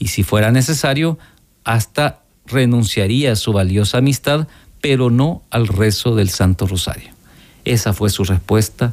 Y 0.00 0.08
si 0.08 0.24
fuera 0.24 0.50
necesario, 0.50 1.20
hasta 1.62 2.18
renunciaría 2.46 3.30
a 3.30 3.36
su 3.36 3.52
valiosa 3.52 3.98
amistad, 3.98 4.48
pero 4.80 5.08
no 5.08 5.44
al 5.50 5.68
rezo 5.68 6.16
del 6.16 6.30
Santo 6.30 6.66
Rosario. 6.66 7.12
Esa 7.64 7.92
fue 7.92 8.10
su 8.10 8.24
respuesta 8.24 8.92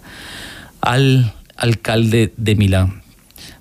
al 0.82 1.34
alcalde 1.60 2.34
de 2.38 2.56
Milán. 2.56 3.02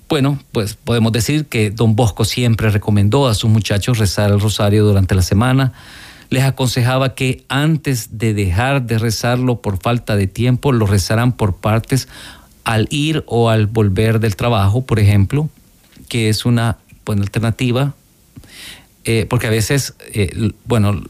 Bueno, 0.07 0.39
pues 0.51 0.73
podemos 0.73 1.11
decir 1.11 1.45
que 1.45 1.69
don 1.69 1.95
Bosco 1.95 2.25
siempre 2.25 2.71
recomendó 2.71 3.27
a 3.27 3.35
sus 3.35 3.49
muchachos 3.49 3.99
rezar 3.99 4.31
el 4.31 4.39
rosario 4.39 4.83
durante 4.83 5.13
la 5.13 5.21
semana. 5.21 5.73
Les 6.31 6.43
aconsejaba 6.43 7.13
que 7.13 7.43
antes 7.47 8.17
de 8.17 8.33
dejar 8.33 8.83
de 8.83 8.97
rezarlo 8.97 9.61
por 9.61 9.77
falta 9.77 10.15
de 10.15 10.25
tiempo, 10.25 10.71
lo 10.71 10.87
rezaran 10.87 11.33
por 11.33 11.57
partes 11.57 12.07
al 12.63 12.87
ir 12.89 13.23
o 13.27 13.49
al 13.49 13.67
volver 13.67 14.19
del 14.19 14.35
trabajo, 14.35 14.83
por 14.83 14.99
ejemplo, 14.99 15.49
que 16.07 16.29
es 16.29 16.45
una 16.45 16.77
buena 17.05 17.23
alternativa, 17.23 17.93
eh, 19.03 19.25
porque 19.29 19.47
a 19.47 19.51
veces, 19.51 19.95
eh, 20.13 20.51
bueno, 20.65 21.01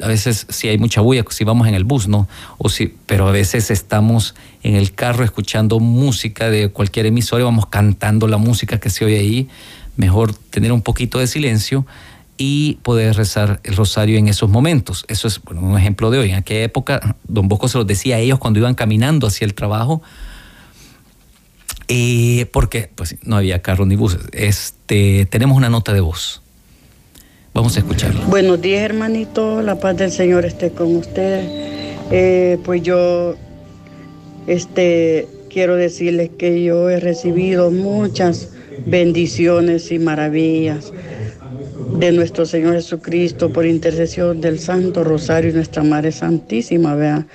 a 0.00 0.08
veces 0.08 0.46
si 0.48 0.68
hay 0.68 0.78
mucha 0.78 1.00
bulla, 1.00 1.24
si 1.30 1.44
vamos 1.44 1.68
en 1.68 1.74
el 1.74 1.84
bus, 1.84 2.08
¿no? 2.08 2.28
O 2.58 2.68
si, 2.68 2.94
pero 3.06 3.28
a 3.28 3.32
veces 3.32 3.70
estamos 3.70 4.34
en 4.62 4.74
el 4.74 4.92
carro 4.92 5.24
escuchando 5.24 5.80
música 5.80 6.50
de 6.50 6.68
cualquier 6.68 7.06
emisora 7.06 7.42
y 7.42 7.44
vamos 7.44 7.66
cantando 7.66 8.26
la 8.28 8.38
música 8.38 8.78
que 8.80 8.90
se 8.90 9.04
oye 9.04 9.18
ahí. 9.18 9.48
Mejor 9.96 10.34
tener 10.34 10.72
un 10.72 10.82
poquito 10.82 11.18
de 11.18 11.26
silencio 11.26 11.86
y 12.38 12.78
poder 12.82 13.16
rezar 13.16 13.60
el 13.64 13.76
rosario 13.76 14.18
en 14.18 14.28
esos 14.28 14.48
momentos. 14.48 15.04
Eso 15.08 15.28
es 15.28 15.40
un 15.50 15.78
ejemplo 15.78 16.10
de 16.10 16.18
hoy. 16.18 16.30
En 16.30 16.36
aquella 16.36 16.64
época, 16.64 17.16
don 17.28 17.48
Bosco 17.48 17.68
se 17.68 17.78
los 17.78 17.86
decía 17.86 18.16
a 18.16 18.18
ellos 18.18 18.38
cuando 18.38 18.58
iban 18.58 18.74
caminando 18.74 19.26
hacia 19.26 19.44
el 19.44 19.54
trabajo, 19.54 20.02
eh, 21.88 22.46
porque 22.52 22.90
pues, 22.94 23.16
no 23.22 23.36
había 23.36 23.60
carros 23.60 23.86
ni 23.86 23.96
buses. 23.96 24.22
Este, 24.32 25.26
tenemos 25.26 25.56
una 25.56 25.68
nota 25.68 25.92
de 25.92 26.00
voz. 26.00 26.41
Vamos 27.54 27.76
a 27.76 27.80
escucharlo. 27.80 28.22
Buenos 28.28 28.60
días, 28.60 28.82
hermanito. 28.82 29.60
La 29.62 29.78
paz 29.78 29.96
del 29.96 30.10
Señor 30.10 30.44
esté 30.44 30.70
con 30.70 30.96
ustedes. 30.96 31.44
Eh, 32.10 32.58
pues 32.64 32.82
yo 32.82 33.34
este, 34.46 35.28
quiero 35.50 35.76
decirles 35.76 36.30
que 36.38 36.62
yo 36.62 36.88
he 36.88 36.98
recibido 36.98 37.70
muchas 37.70 38.48
bendiciones 38.86 39.92
y 39.92 39.98
maravillas 39.98 40.92
de 41.98 42.12
nuestro 42.12 42.46
Señor 42.46 42.74
Jesucristo 42.74 43.52
por 43.52 43.66
intercesión 43.66 44.40
del 44.40 44.58
Santo 44.58 45.04
Rosario 45.04 45.50
y 45.50 45.54
nuestra 45.54 45.82
Madre 45.82 46.12
Santísima, 46.12 46.94
vea, 46.94 47.26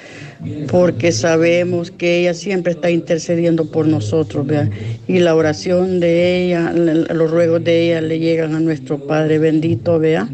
porque 0.69 1.11
sabemos 1.11 1.91
que 1.91 2.19
ella 2.19 2.33
siempre 2.33 2.73
está 2.73 2.89
intercediendo 2.89 3.69
por 3.69 3.87
nosotros, 3.87 4.45
vea, 4.45 4.69
y 5.07 5.19
la 5.19 5.35
oración 5.35 5.99
de 5.99 6.45
ella, 6.45 6.71
los 6.73 7.31
ruegos 7.31 7.63
de 7.63 7.85
ella 7.85 8.01
le 8.01 8.19
llegan 8.19 8.55
a 8.55 8.59
nuestro 8.59 9.05
Padre 9.05 9.39
bendito, 9.39 9.99
vea. 9.99 10.27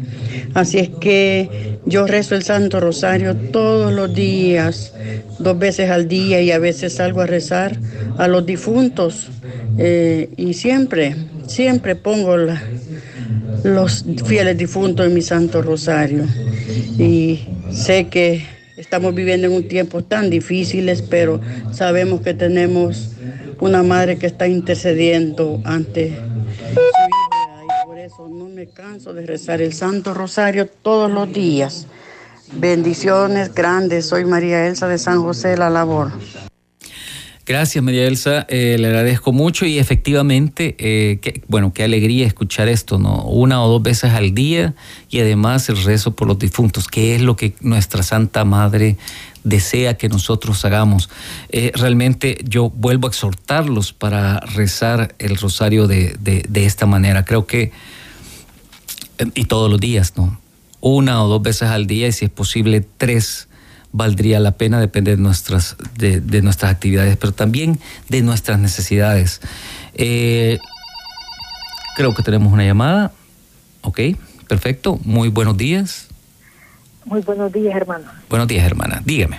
Así 0.54 0.78
es 0.78 0.88
que 1.00 1.78
yo 1.86 2.06
rezo 2.06 2.34
el 2.34 2.42
Santo 2.42 2.80
Rosario 2.80 3.36
todos 3.36 3.92
los 3.92 4.14
días, 4.14 4.94
dos 5.38 5.58
veces 5.58 5.90
al 5.90 6.08
día 6.08 6.40
y 6.40 6.50
a 6.50 6.58
veces 6.58 6.94
salgo 6.94 7.20
a 7.20 7.26
rezar 7.26 7.76
a 8.16 8.28
los 8.28 8.46
difuntos 8.46 9.28
eh, 9.78 10.30
y 10.36 10.54
siempre, 10.54 11.16
siempre 11.46 11.96
pongo 11.96 12.36
la 12.36 12.62
los 13.64 14.04
fieles 14.26 14.56
difuntos 14.56 15.06
en 15.06 15.14
mi 15.14 15.22
Santo 15.22 15.62
Rosario. 15.62 16.24
Y 16.98 17.48
sé 17.72 18.08
que 18.08 18.46
estamos 18.76 19.14
viviendo 19.14 19.46
en 19.46 19.54
un 19.54 19.66
tiempo 19.66 20.04
tan 20.04 20.30
difíciles, 20.30 21.02
pero 21.02 21.40
sabemos 21.72 22.20
que 22.20 22.34
tenemos 22.34 23.10
una 23.60 23.82
madre 23.82 24.18
que 24.18 24.26
está 24.26 24.46
intercediendo 24.46 25.60
ante 25.64 26.10
su 26.10 26.80
y 26.80 27.86
por 27.86 27.98
eso 27.98 28.28
no 28.28 28.48
me 28.48 28.66
canso 28.66 29.14
de 29.14 29.26
rezar 29.26 29.62
el 29.62 29.72
Santo 29.72 30.12
Rosario 30.12 30.66
todos 30.66 31.10
los 31.10 31.32
días. 31.32 31.86
Bendiciones 32.52 33.54
grandes. 33.54 34.06
Soy 34.06 34.24
María 34.26 34.66
Elsa 34.66 34.86
de 34.86 34.98
San 34.98 35.22
José 35.22 35.56
La 35.56 35.70
Labor. 35.70 36.12
Gracias, 37.46 37.84
María 37.84 38.06
Elsa. 38.06 38.46
Eh, 38.48 38.76
le 38.78 38.86
agradezco 38.86 39.30
mucho 39.30 39.66
y 39.66 39.78
efectivamente, 39.78 40.76
eh, 40.78 41.42
bueno, 41.46 41.74
qué 41.74 41.84
alegría 41.84 42.26
escuchar 42.26 42.68
esto, 42.68 42.98
¿no? 42.98 43.22
Una 43.24 43.62
o 43.62 43.68
dos 43.68 43.82
veces 43.82 44.12
al 44.12 44.34
día 44.34 44.74
y 45.10 45.20
además 45.20 45.68
el 45.68 45.82
rezo 45.82 46.16
por 46.16 46.26
los 46.26 46.38
difuntos, 46.38 46.88
que 46.88 47.14
es 47.14 47.20
lo 47.20 47.36
que 47.36 47.54
nuestra 47.60 48.02
Santa 48.02 48.46
Madre 48.46 48.96
desea 49.42 49.98
que 49.98 50.08
nosotros 50.08 50.64
hagamos. 50.64 51.10
Eh, 51.50 51.70
realmente 51.74 52.38
yo 52.48 52.70
vuelvo 52.70 53.08
a 53.08 53.10
exhortarlos 53.10 53.92
para 53.92 54.40
rezar 54.40 55.14
el 55.18 55.36
rosario 55.36 55.86
de, 55.86 56.16
de 56.18 56.64
esta 56.64 56.86
manera. 56.86 57.26
Creo 57.26 57.46
que, 57.46 57.72
y 59.34 59.44
todos 59.44 59.70
los 59.70 59.80
días, 59.80 60.14
¿no? 60.16 60.40
Una 60.80 61.22
o 61.22 61.28
dos 61.28 61.42
veces 61.42 61.68
al 61.68 61.86
día 61.86 62.08
y 62.08 62.12
si 62.12 62.24
es 62.24 62.30
posible 62.30 62.86
tres 62.96 63.48
valdría 63.94 64.40
la 64.40 64.50
pena, 64.50 64.80
depende 64.80 65.12
de 65.12 65.22
nuestras, 65.22 65.76
de, 65.96 66.42
nuestras 66.42 66.72
actividades, 66.72 67.16
pero 67.16 67.32
también 67.32 67.78
de 68.08 68.22
nuestras 68.22 68.58
necesidades. 68.58 69.40
Eh, 69.94 70.58
creo 71.94 72.12
que 72.12 72.24
tenemos 72.24 72.52
una 72.52 72.64
llamada. 72.64 73.12
Ok, 73.82 74.00
perfecto. 74.48 74.98
Muy 75.04 75.28
buenos 75.28 75.56
días. 75.56 76.08
Muy 77.04 77.20
buenos 77.20 77.52
días, 77.52 77.76
hermano. 77.76 78.06
Buenos 78.28 78.48
días, 78.48 78.66
hermana. 78.66 79.00
Dígame. 79.04 79.38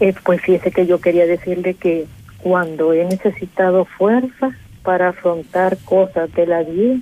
Eh, 0.00 0.12
pues 0.24 0.40
fíjese 0.40 0.72
que 0.72 0.88
yo 0.88 1.00
quería 1.00 1.24
decirle 1.24 1.74
que 1.74 2.06
cuando 2.38 2.92
he 2.92 3.04
necesitado 3.04 3.84
fuerza 3.84 4.50
para 4.82 5.10
afrontar 5.10 5.78
cosas 5.84 6.32
de 6.32 6.46
la 6.46 6.64
vida, 6.64 6.98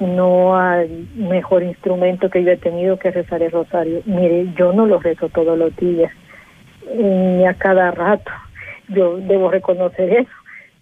no 0.00 0.58
hay 0.58 1.08
mejor 1.14 1.62
instrumento 1.62 2.28
que 2.28 2.42
yo 2.42 2.50
he 2.50 2.56
tenido 2.56 2.98
que 2.98 3.10
rezar 3.10 3.42
el 3.42 3.52
rosario. 3.52 4.02
Mire, 4.06 4.48
yo 4.56 4.72
no 4.72 4.86
lo 4.86 4.98
rezo 4.98 5.28
todos 5.28 5.56
los 5.56 5.74
días, 5.76 6.12
ni 6.96 7.46
a 7.46 7.54
cada 7.54 7.90
rato. 7.90 8.30
Yo 8.88 9.18
debo 9.18 9.50
reconocer 9.50 10.12
eso. 10.12 10.30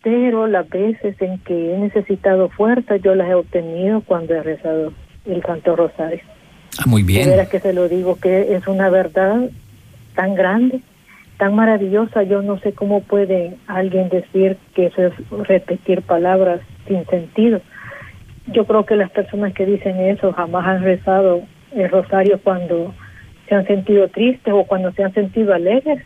Pero 0.03 0.47
las 0.49 0.69
veces 0.69 1.15
en 1.21 1.39
que 1.41 1.75
he 1.75 1.79
necesitado 1.79 2.49
fuerza, 2.49 2.97
yo 2.97 3.15
las 3.15 3.29
he 3.29 3.35
obtenido 3.35 4.01
cuando 4.01 4.35
he 4.35 4.43
rezado 4.43 4.93
el 5.27 5.43
Santo 5.43 5.77
Rosario. 5.77 6.21
Ah, 6.79 6.85
muy 6.87 7.03
bien. 7.03 7.29
De 7.29 7.47
que 7.49 7.61
se 7.61 7.73
lo 7.73 7.89
digo, 7.89 8.17
que 8.17 8.57
es 8.57 8.67
una 8.67 8.89
verdad 8.89 9.49
tan 10.17 10.35
grande, 10.35 10.81
tan 11.37 11.55
maravillosa. 11.55 12.25
Yo 12.25 12.43
no 12.43 12.59
sé 12.59 12.73
cómo 12.73 13.03
puede 13.03 13.57
alguien 13.69 14.09
decir 14.09 14.57
que 14.75 14.87
eso 14.87 15.07
es 15.07 15.13
repetir 15.47 16.03
palabras 16.03 16.61
sin 16.89 17.07
sentido 17.07 17.61
yo 18.47 18.67
creo 18.67 18.85
que 18.87 18.97
las 18.97 19.11
personas 19.11 19.55
que 19.55 19.67
dicen 19.67 20.01
eso 20.01 20.33
jamás 20.33 20.67
han 20.67 20.83
rezado 20.83 21.43
el 21.75 21.91
rosario 21.91 22.41
cuando 22.43 22.95
se 23.49 23.55
han 23.55 23.67
sentido 23.67 24.09
tristes 24.09 24.53
o 24.53 24.65
cuando 24.65 24.93
se 24.93 25.05
han 25.05 25.15
sentido 25.15 25.55
alegres 25.55 26.03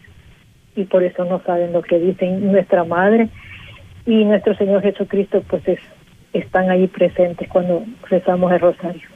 y 0.74 0.84
por 0.84 1.02
eso 1.02 1.24
no 1.24 1.42
saben 1.44 1.72
lo 1.72 1.82
que 1.82 1.98
dicen 1.98 2.52
nuestra 2.52 2.84
madre 2.84 3.28
y 4.04 4.24
nuestro 4.24 4.54
Señor 4.56 4.82
Jesucristo 4.82 5.42
pues 5.48 5.62
están 6.32 6.70
ahí 6.70 6.86
presentes 6.86 7.48
cuando 7.48 7.84
rezamos 8.08 8.52
el 8.52 8.60
rosario. 8.60 9.08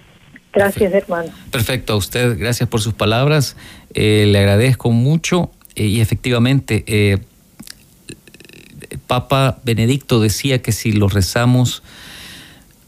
Gracias 0.53 0.93
hermano. 0.93 1.31
Perfecto 1.53 1.93
a 1.93 1.97
usted, 1.97 2.39
gracias 2.39 2.69
por 2.69 2.81
sus 2.81 2.95
palabras, 2.95 3.57
eh, 3.95 4.25
le 4.27 4.39
agradezco 4.39 4.91
mucho 4.91 5.51
eh, 5.77 5.85
y 5.85 6.01
efectivamente 6.01 6.85
eh, 6.87 7.19
Papa 9.07 9.59
Benedicto 9.65 10.21
decía 10.21 10.63
que 10.63 10.73
si 10.73 10.93
lo 10.93 11.09
rezamos 11.09 11.83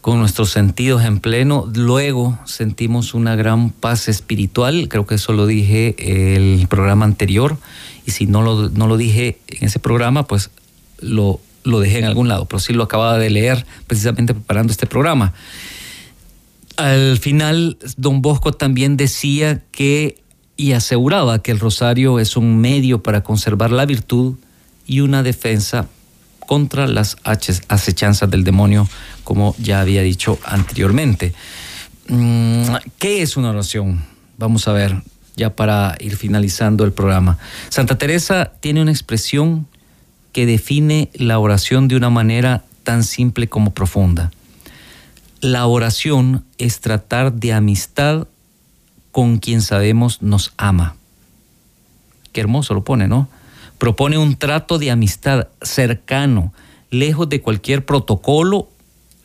con 0.03 0.19
nuestros 0.19 0.49
sentidos 0.49 1.05
en 1.05 1.21
pleno, 1.21 1.71
luego 1.73 2.37
sentimos 2.43 3.13
una 3.13 3.37
gran 3.37 3.69
paz 3.69 4.09
espiritual, 4.09 4.89
creo 4.89 5.05
que 5.05 5.15
eso 5.15 5.31
lo 5.31 5.47
dije 5.47 5.95
el 6.35 6.67
programa 6.67 7.05
anterior, 7.05 7.57
y 8.05 8.11
si 8.11 8.25
no 8.25 8.41
lo, 8.41 8.67
no 8.67 8.87
lo 8.87 8.97
dije 8.97 9.39
en 9.47 9.63
ese 9.65 9.79
programa, 9.79 10.27
pues 10.27 10.51
lo, 10.99 11.39
lo 11.63 11.79
dejé 11.79 11.99
en 11.99 12.03
algún 12.03 12.27
lado, 12.27 12.43
pero 12.43 12.59
sí 12.59 12.73
lo 12.73 12.83
acababa 12.83 13.17
de 13.17 13.29
leer 13.29 13.65
precisamente 13.87 14.33
preparando 14.33 14.71
este 14.71 14.87
programa. 14.87 15.31
Al 16.75 17.17
final, 17.17 17.77
don 17.95 18.21
Bosco 18.21 18.51
también 18.51 18.97
decía 18.97 19.61
que 19.71 20.17
y 20.57 20.73
aseguraba 20.73 21.41
que 21.41 21.51
el 21.51 21.61
rosario 21.61 22.19
es 22.19 22.35
un 22.35 22.59
medio 22.59 23.01
para 23.01 23.23
conservar 23.23 23.71
la 23.71 23.85
virtud 23.85 24.35
y 24.85 24.99
una 24.99 25.23
defensa 25.23 25.87
contra 26.45 26.87
las 26.87 27.17
acechanzas 27.23 28.29
del 28.29 28.43
demonio, 28.43 28.87
como 29.23 29.55
ya 29.59 29.81
había 29.81 30.01
dicho 30.01 30.39
anteriormente. 30.45 31.33
Mm, 32.07 32.63
¿Qué 32.99 33.21
es 33.21 33.37
una 33.37 33.51
oración? 33.51 34.03
Vamos 34.37 34.67
a 34.67 34.73
ver, 34.73 35.01
ya 35.35 35.55
para 35.55 35.95
ir 35.99 36.15
finalizando 36.15 36.83
el 36.83 36.91
programa. 36.91 37.37
Santa 37.69 37.97
Teresa 37.97 38.51
tiene 38.59 38.81
una 38.81 38.91
expresión 38.91 39.67
que 40.31 40.45
define 40.45 41.09
la 41.13 41.39
oración 41.39 41.87
de 41.87 41.95
una 41.95 42.09
manera 42.09 42.63
tan 42.83 43.03
simple 43.03 43.47
como 43.47 43.73
profunda. 43.73 44.31
La 45.39 45.65
oración 45.67 46.45
es 46.57 46.79
tratar 46.79 47.33
de 47.33 47.53
amistad 47.53 48.27
con 49.11 49.37
quien 49.37 49.61
sabemos 49.61 50.21
nos 50.21 50.53
ama. 50.57 50.95
Qué 52.31 52.41
hermoso 52.41 52.73
lo 52.73 52.83
pone, 52.83 53.07
¿no? 53.07 53.29
Propone 53.83 54.17
un 54.17 54.37
trato 54.37 54.79
de 54.79 54.91
amistad 54.91 55.49
cercano, 55.61 56.53
lejos 56.89 57.27
de 57.27 57.41
cualquier 57.41 57.85
protocolo, 57.85 58.69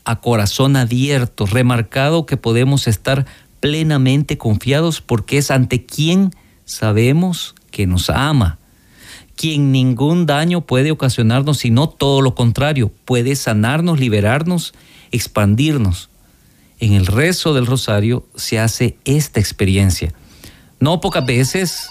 a 0.04 0.20
corazón 0.20 0.74
abierto, 0.74 1.46
remarcado 1.46 2.26
que 2.26 2.36
podemos 2.36 2.88
estar 2.88 3.24
plenamente 3.61 4.36
confiados 4.36 5.00
porque 5.00 5.38
es 5.38 5.52
ante 5.52 5.84
quien 5.84 6.32
sabemos 6.64 7.54
que 7.70 7.86
nos 7.86 8.11
ama, 8.11 8.59
quien 9.36 9.70
ningún 9.70 10.26
daño 10.26 10.62
puede 10.62 10.90
ocasionarnos, 10.90 11.59
sino 11.59 11.88
todo 11.88 12.20
lo 12.20 12.34
contrario, 12.34 12.90
puede 13.04 13.36
sanarnos, 13.36 14.00
liberarnos, 14.00 14.74
expandirnos. 15.12 16.11
En 16.80 16.94
el 16.94 17.06
rezo 17.06 17.54
del 17.54 17.66
rosario 17.66 18.26
se 18.34 18.59
hace 18.59 18.98
esta 19.04 19.38
experiencia. 19.38 20.12
No 20.80 21.00
pocas 21.00 21.24
veces 21.24 21.90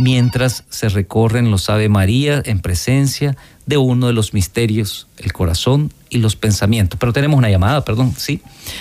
mientras 0.00 0.64
se 0.70 0.88
recorren 0.88 1.50
los 1.50 1.68
Ave 1.68 1.90
María 1.90 2.42
en 2.46 2.60
presencia 2.60 3.36
de 3.66 3.76
uno 3.76 4.06
de 4.06 4.14
los 4.14 4.32
misterios, 4.32 5.06
el 5.18 5.32
corazón 5.34 5.92
y 6.08 6.18
los 6.18 6.36
pensamientos. 6.36 6.98
Pero 6.98 7.12
tenemos 7.12 7.36
una 7.36 7.50
llamada, 7.50 7.84
perdón, 7.84 8.12
sí. 8.16 8.40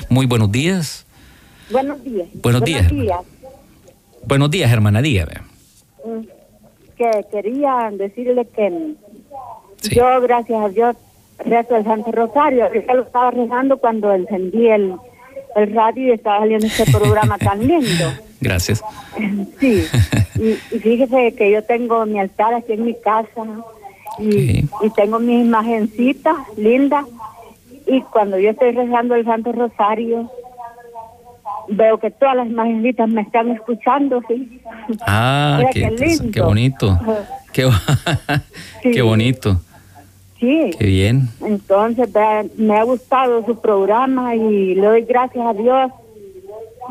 Muy 0.10 0.26
buenos 0.26 0.50
días. 0.50 1.06
Buenos 1.70 2.02
días. 2.04 2.28
Buenos 2.36 2.64
días. 2.64 2.92
Buenos 4.26 4.50
días, 4.50 4.72
hermana, 4.72 5.02
dígame. 5.02 5.42
Mm, 6.06 6.22
que 6.98 7.26
quería 7.32 7.92
decirle 7.92 8.48
que 8.56 8.96
yo, 9.92 10.22
gracias 10.22 10.64
a 10.64 10.70
Dios, 10.70 10.96
rezo 11.40 11.76
el 11.76 11.84
Santo 11.84 12.12
Rosario. 12.14 12.70
Yo 12.74 12.94
lo 12.94 13.04
estaba 13.04 13.32
rezando 13.32 13.78
cuando 13.78 14.14
encendí 14.14 14.68
el, 14.68 14.96
el 15.58 15.76
radio 15.76 16.08
y 16.08 16.12
estaba 16.12 16.40
saliendo 16.40 16.68
este 16.68 16.90
programa 16.90 17.38
tan 17.38 17.60
lindo. 17.68 18.06
Gracias. 18.42 18.84
Sí, 19.60 19.84
y, 20.36 20.80
fíjese 20.80 21.36
que 21.36 21.52
yo 21.52 21.62
tengo 21.64 22.06
mi 22.06 22.18
altar 22.18 22.54
aquí 22.54 22.72
en 22.72 22.86
mi 22.86 22.96
casa 22.96 23.46
y, 24.18 24.60
y 24.60 24.90
tengo 24.96 25.20
mis 25.20 25.46
imagencitas 25.46 26.38
lindas 26.56 27.06
y 27.86 28.02
cuando 28.02 28.38
yo 28.38 28.52
estoy 28.52 28.72
rezando 28.72 29.16
el 29.16 29.26
Santo 29.26 29.52
Rosario, 29.52 30.32
veo 31.70 31.98
que 31.98 32.12
todas 32.12 32.36
las 32.36 32.48
imagencitas 32.48 33.10
me 33.10 33.22
están 33.22 33.50
escuchando, 33.50 34.22
sí. 34.28 34.62
Ah, 35.02 35.64
qué, 35.74 35.90
qué, 36.32 36.42
bonito. 36.42 37.00
Qué, 37.54 37.68
qué 38.84 39.02
bonito. 39.02 39.60
Sí. 40.40 40.70
Qué 40.78 40.86
bien. 40.86 41.30
Entonces, 41.42 42.08
me 42.58 42.78
ha 42.78 42.84
gustado 42.84 43.44
su 43.44 43.60
programa 43.60 44.36
y 44.36 44.76
le 44.76 44.86
doy 44.86 45.02
gracias 45.02 45.44
a 45.44 45.54
Dios. 45.54 45.92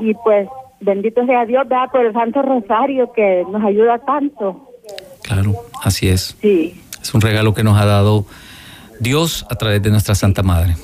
Y 0.01 0.15
pues, 0.15 0.49
bendito 0.81 1.25
sea 1.27 1.45
Dios, 1.45 1.69
vea 1.69 1.89
por 1.91 2.05
el 2.05 2.13
Santo 2.13 2.43
Rosario 2.43 3.13
que 3.13 3.45
nos 3.51 3.63
ayuda 3.65 3.99
tanto. 3.99 4.71
Claro, 5.23 5.55
así 5.83 6.09
es. 6.09 6.37
Sí. 6.41 6.81
Es 7.01 7.15
un 7.15 7.21
regalo 7.21 7.55
que 7.55 7.63
nos 7.63 7.79
ha 7.79 7.85
dado 7.85 8.27
Dios 9.01 9.47
a 9.51 9.55
través 9.57 9.83
de 9.83 9.91
nuestra 9.91 10.15
Santa 10.15 10.43
Madre. 10.43 10.75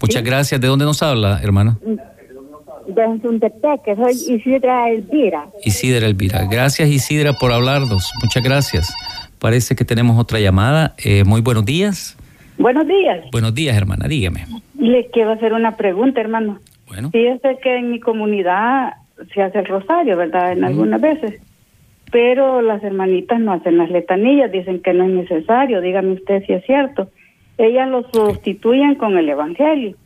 Muchas 0.00 0.22
gracias. 0.22 0.60
¿De 0.60 0.66
dónde 0.66 0.84
nos 0.84 1.02
habla, 1.02 1.40
hermana? 1.42 1.76
de 2.86 3.52
que 3.84 3.96
soy 3.96 4.34
Isidra 4.34 4.90
Elvira. 4.90 5.46
Isidra 5.64 6.06
Elvira. 6.06 6.46
Gracias 6.50 6.88
Isidra 6.88 7.34
por 7.34 7.52
hablarnos. 7.52 8.10
Muchas 8.22 8.42
gracias. 8.42 8.92
Parece 9.38 9.76
que 9.76 9.84
tenemos 9.84 10.18
otra 10.18 10.40
llamada. 10.40 10.94
Eh, 11.04 11.24
muy 11.24 11.40
buenos 11.40 11.64
días. 11.64 12.16
Buenos 12.58 12.86
días. 12.86 13.24
Buenos 13.32 13.54
días, 13.54 13.76
hermana. 13.76 14.06
Dígame. 14.06 14.46
Le 14.78 15.08
quiero 15.10 15.32
hacer 15.32 15.52
una 15.52 15.76
pregunta, 15.76 16.20
hermano. 16.20 16.58
Bueno. 16.90 17.10
Fíjese 17.10 17.58
que 17.62 17.76
en 17.76 17.90
mi 17.90 18.00
comunidad 18.00 18.94
se 19.32 19.42
hace 19.42 19.60
el 19.60 19.66
rosario, 19.66 20.16
¿verdad? 20.16 20.52
En 20.52 20.64
algunas 20.64 21.00
veces. 21.00 21.40
Pero 22.12 22.60
las 22.60 22.82
hermanitas 22.82 23.40
no 23.40 23.52
hacen 23.52 23.78
las 23.78 23.90
letanillas, 23.90 24.50
dicen 24.50 24.82
que 24.82 24.92
no 24.92 25.04
es 25.04 25.10
necesario. 25.10 25.80
Dígame 25.80 26.12
usted 26.12 26.44
si 26.44 26.52
es 26.52 26.64
cierto. 26.66 27.08
Ellas 27.56 27.88
lo 27.88 28.02
sustituyen 28.10 28.96
con 28.96 29.16
el 29.16 29.28
evangelio. 29.28 29.96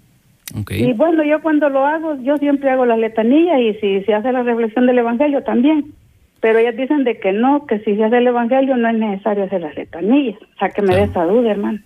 Y 0.68 0.92
bueno, 0.92 1.24
yo 1.24 1.40
cuando 1.40 1.68
lo 1.68 1.84
hago, 1.84 2.16
yo 2.22 2.36
siempre 2.36 2.70
hago 2.70 2.86
las 2.86 2.98
letanillas 2.98 3.60
y 3.60 3.74
si 3.74 4.04
se 4.04 4.14
hace 4.14 4.30
la 4.30 4.42
reflexión 4.42 4.86
del 4.86 4.98
Evangelio 4.98 5.42
también. 5.42 5.92
Pero 6.40 6.58
ellas 6.58 6.76
dicen 6.76 7.04
de 7.04 7.18
que 7.18 7.32
no, 7.32 7.66
que 7.66 7.78
si 7.80 7.96
se 7.96 8.04
hace 8.04 8.18
el 8.18 8.26
Evangelio 8.26 8.76
no 8.76 8.88
es 8.88 8.96
necesario 8.96 9.44
hacer 9.44 9.62
las 9.62 9.74
letanillas. 9.74 10.36
O 10.40 10.58
sea, 10.58 10.68
que 10.68 10.82
me 10.82 10.94
dé 10.94 11.04
esa 11.04 11.24
duda, 11.24 11.50
hermano. 11.50 11.80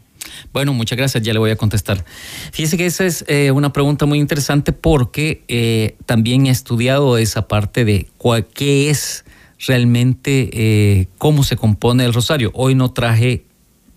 Bueno, 0.53 0.73
muchas 0.73 0.97
gracias, 0.97 1.23
ya 1.23 1.33
le 1.33 1.39
voy 1.39 1.51
a 1.51 1.57
contestar. 1.57 2.05
Fíjese 2.53 2.77
que 2.77 2.87
esa 2.87 3.05
es 3.05 3.25
eh, 3.29 3.51
una 3.51 3.73
pregunta 3.73 4.07
muy 4.07 4.19
interesante 4.19 4.73
porque 4.73 5.43
eh, 5.49 5.97
también 6.07 6.47
he 6.47 6.51
estudiado 6.51 7.19
esa 7.19 7.49
parte 7.49 7.85
de 7.85 8.09
qué 8.55 8.91
es 8.91 9.25
realmente, 9.67 10.51
eh, 10.53 11.09
cómo 11.19 11.45
se 11.45 11.57
compone 11.57 12.05
el 12.05 12.15
rosario. 12.15 12.51
Hoy 12.55 12.75
no 12.75 12.93
traje, 12.93 13.45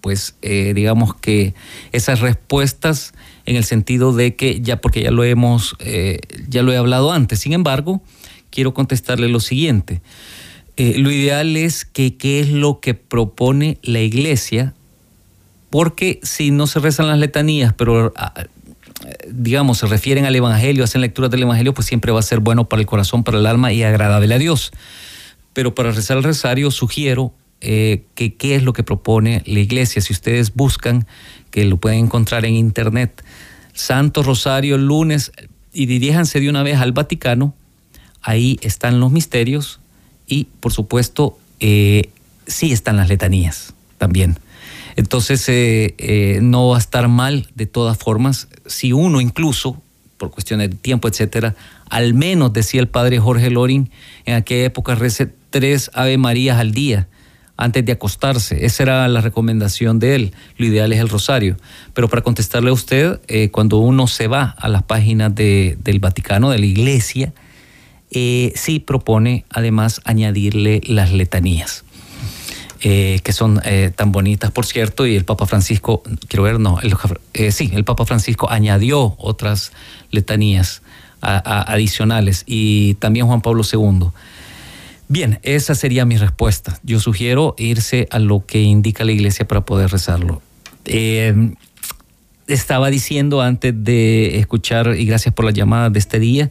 pues, 0.02 0.36
digamos 0.42 1.16
que 1.16 1.54
esas 1.92 2.20
respuestas 2.20 3.14
en 3.46 3.56
el 3.56 3.64
sentido 3.64 4.14
de 4.14 4.36
que 4.36 4.62
ya 4.62 4.82
porque 4.82 5.04
ya 5.04 5.12
lo 5.12 5.24
hemos, 5.24 5.76
ya 6.50 6.64
lo 6.64 6.74
he 6.74 6.78
hablado 6.78 7.12
antes. 7.12 7.40
Sin 7.40 7.54
embargo, 7.54 8.02
quiero 8.50 8.74
contestarle 8.74 9.30
lo 9.30 9.40
siguiente. 9.40 10.02
Lo 10.78 11.12
ideal 11.12 11.56
es 11.56 11.86
que 11.86 12.18
qué 12.18 12.40
es 12.40 12.50
lo 12.50 12.80
que 12.80 12.96
propone 12.96 13.78
la 13.84 14.00
iglesia, 14.00 14.74
porque 15.72 16.20
si 16.22 16.52
no 16.52 16.68
se 16.68 16.80
rezan 16.80 17.08
las 17.08 17.18
letanías, 17.18 17.74
pero 17.74 18.14
ah, 18.16 18.34
digamos, 19.28 19.80
se 19.80 19.88
refieren 19.88 20.26
al 20.26 20.36
Evangelio, 20.36 20.84
hacen 20.84 21.02
lecturas 21.02 21.32
del 21.32 21.44
Evangelio, 21.44 21.74
pues 21.74 21.88
siempre 21.88 22.12
va 22.12 22.20
a 22.20 22.24
ser 22.24 22.40
bueno 22.40 22.70
para 22.70 22.82
el 22.82 22.86
corazón, 22.86 23.24
para 23.24 23.40
el 23.40 23.46
alma 23.46 23.74
y 23.74 23.82
agradable 23.82 24.36
a 24.36 24.38
Dios. 24.38 24.72
Pero 25.54 25.74
para 25.74 25.92
rezar 25.92 26.18
el 26.18 26.24
rosario 26.24 26.70
sugiero 26.72 27.34
eh, 27.62 28.04
que 28.16 28.36
qué 28.36 28.56
es 28.56 28.64
lo 28.64 28.74
que 28.74 28.84
propone 28.84 29.44
la 29.46 29.60
iglesia. 29.60 30.02
Si 30.02 30.14
ustedes 30.14 30.54
buscan, 30.54 31.08
que 31.52 31.66
lo 31.66 31.78
pueden 31.78 32.00
encontrar 32.00 32.46
en 32.46 32.54
internet, 32.54 33.24
Santo 33.74 34.24
Rosario 34.24 34.78
lunes 34.78 35.32
y 35.72 35.86
diríjanse 35.86 36.40
de 36.40 36.50
una 36.50 36.64
vez 36.64 36.80
al 36.80 36.92
Vaticano, 36.92 37.56
ahí 38.22 38.60
están 38.62 39.00
los 39.00 39.12
misterios 39.12 39.80
y 40.28 40.46
por 40.60 40.74
supuesto 40.74 41.38
eh, 41.60 42.10
sí 42.46 42.72
están 42.72 42.98
las 42.98 43.08
letanías 43.08 43.74
también. 43.98 44.38
Entonces 44.96 45.44
eh, 45.48 46.40
no 46.42 46.70
va 46.70 46.78
a 46.78 46.80
estar 46.80 47.08
mal 47.08 47.48
de 47.56 47.66
todas 47.66 47.98
formas 47.98 48.48
si 48.66 48.94
uno 48.94 49.22
incluso, 49.22 49.82
por 50.18 50.32
cuestiones 50.32 50.70
de 50.70 50.76
tiempo, 50.76 51.08
etcétera, 51.08 51.56
al 51.90 52.14
menos 52.14 52.54
decía 52.54 52.82
el 52.82 52.88
padre 52.88 53.20
Jorge 53.20 53.50
Loring, 53.50 53.90
en 54.26 54.36
aquella 54.36 54.66
época 54.66 54.96
rece 54.96 55.30
tres 55.50 55.92
Ave 55.94 56.18
Marías 56.18 56.58
al 56.58 56.72
día 56.72 57.08
antes 57.58 57.86
de 57.86 57.92
acostarse. 57.92 58.66
Esa 58.66 58.84
era 58.84 59.08
la 59.08 59.22
recomendación 59.22 60.00
de 60.00 60.16
él. 60.16 60.34
Lo 60.58 60.66
ideal 60.66 60.92
es 60.94 61.00
el 61.00 61.10
rosario. 61.10 61.58
Pero 61.94 62.08
para 62.08 62.24
contestarle 62.24 62.72
a 62.72 62.74
usted, 62.74 63.20
eh, 63.28 63.50
cuando 63.52 63.78
uno 63.78 64.08
se 64.08 64.28
va 64.28 64.56
a 64.58 64.68
las 64.68 64.84
páginas 64.84 65.36
del 65.36 66.00
Vaticano, 66.00 66.50
de 66.50 66.58
la 66.58 66.66
iglesia, 66.66 67.34
eh, 68.10 68.52
sí 68.56 68.80
propone 68.80 69.46
además 69.50 70.02
añadirle 70.06 70.82
las 70.86 71.12
letanías. 71.12 71.86
Eh, 72.84 73.20
que 73.24 73.32
son 73.32 73.62
tan 73.96 74.12
bonitas, 74.12 74.50
por 74.50 74.66
cierto, 74.66 75.06
y 75.06 75.16
el 75.16 75.24
Papa 75.24 75.46
Francisco, 75.46 76.02
quiero 76.28 76.44
ver, 76.44 76.60
no, 76.60 76.80
sí, 77.52 77.70
el 77.74 77.84
Papa 77.84 78.06
Francisco 78.06 78.50
añadió 78.50 79.16
otras 79.20 79.72
letanías 80.10 80.82
adicionales 81.22 82.44
y 82.48 82.96
también 82.96 83.28
Juan 83.28 83.42
Pablo 83.42 83.64
II. 83.72 84.08
Bien, 85.08 85.40
esa 85.44 85.76
sería 85.76 86.06
mi 86.06 86.16
respuesta. 86.16 86.80
Yo 86.84 87.02
sugiero 87.02 87.54
irse 87.58 88.08
a 88.12 88.20
lo 88.20 88.46
que 88.46 88.62
indica 88.62 89.04
la 89.04 89.12
iglesia 89.12 89.46
para 89.46 89.62
poder 89.62 89.92
rezarlo. 89.92 90.42
Eh, 90.86 91.54
estaba 92.48 92.90
diciendo 92.90 93.42
antes 93.42 93.74
de 93.76 94.40
escuchar, 94.40 94.96
y 94.98 95.06
gracias 95.06 95.34
por 95.34 95.44
la 95.44 95.52
llamada 95.52 95.90
de 95.90 96.00
este 96.00 96.18
día, 96.18 96.50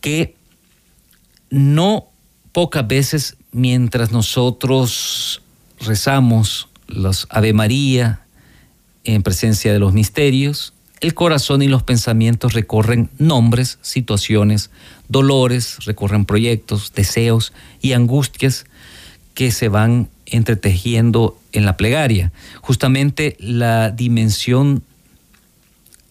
que 0.00 0.34
no 1.50 2.06
pocas 2.52 2.86
veces 2.86 3.36
mientras 3.52 4.12
nosotros 4.12 5.42
rezamos 5.80 6.68
los 6.86 7.26
Ave 7.30 7.52
María 7.52 8.24
en 9.04 9.22
presencia 9.22 9.72
de 9.72 9.78
los 9.78 9.92
misterios, 9.92 10.74
el 11.00 11.14
corazón 11.14 11.62
y 11.62 11.68
los 11.68 11.82
pensamientos 11.82 12.52
recorren 12.52 13.08
nombres, 13.18 13.78
situaciones, 13.80 14.70
dolores, 15.08 15.78
recorren 15.86 16.26
proyectos, 16.26 16.92
deseos 16.94 17.52
y 17.80 17.92
angustias 17.92 18.66
que 19.32 19.50
se 19.50 19.68
van 19.68 20.10
entretejiendo 20.26 21.40
en 21.52 21.64
la 21.64 21.76
plegaria. 21.76 22.32
Justamente 22.60 23.36
la 23.40 23.90
dimensión 23.90 24.82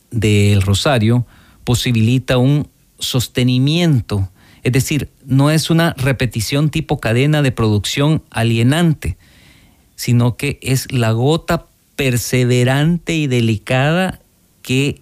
del 0.09 0.63
rosario 0.63 1.27
posibilita 1.63 2.37
un 2.37 2.67
sostenimiento, 2.97 4.29
es 4.63 4.71
decir, 4.71 5.09
no 5.25 5.51
es 5.51 5.69
una 5.69 5.93
repetición 5.97 6.69
tipo 6.69 6.99
cadena 6.99 7.41
de 7.41 7.51
producción 7.51 8.23
alienante, 8.29 9.17
sino 9.95 10.37
que 10.37 10.59
es 10.61 10.91
la 10.91 11.11
gota 11.11 11.65
perseverante 11.95 13.15
y 13.15 13.27
delicada 13.27 14.19
que 14.61 15.01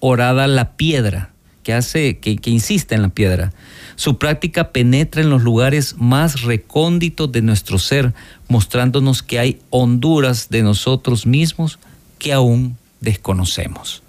orada 0.00 0.46
la 0.46 0.76
piedra, 0.76 1.32
que 1.62 1.72
hace, 1.72 2.18
que, 2.18 2.38
insiste 2.44 2.94
en 2.94 3.02
la 3.02 3.08
piedra. 3.08 3.52
Su 3.96 4.18
práctica 4.18 4.70
penetra 4.70 5.22
en 5.22 5.30
los 5.30 5.42
lugares 5.42 5.96
más 5.98 6.42
recónditos 6.42 7.32
de 7.32 7.42
nuestro 7.42 7.80
ser, 7.80 8.14
mostrándonos 8.48 9.22
que 9.22 9.40
hay 9.40 9.58
honduras 9.70 10.48
de 10.48 10.62
nosotros 10.62 11.26
mismos 11.26 11.80
que 12.18 12.32
aún 12.32 12.76
desconocemos. 13.00 14.04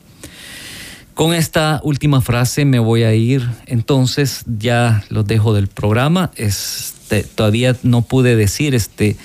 Con 1.18 1.34
esta 1.34 1.82
última 1.84 2.22
frase 2.22 2.64
me 2.64 2.78
voy 2.78 3.02
a 3.02 3.12
ir, 3.16 3.50
entonces 3.66 4.44
ya 4.46 5.04
los 5.10 5.26
dejo 5.26 5.56
del 5.56 5.68
programa. 5.68 6.30
Este, 6.36 7.24
todavía 7.24 7.76
no 7.82 8.04
pude 8.04 8.36
decir, 8.36 8.76
este, 8.76 9.18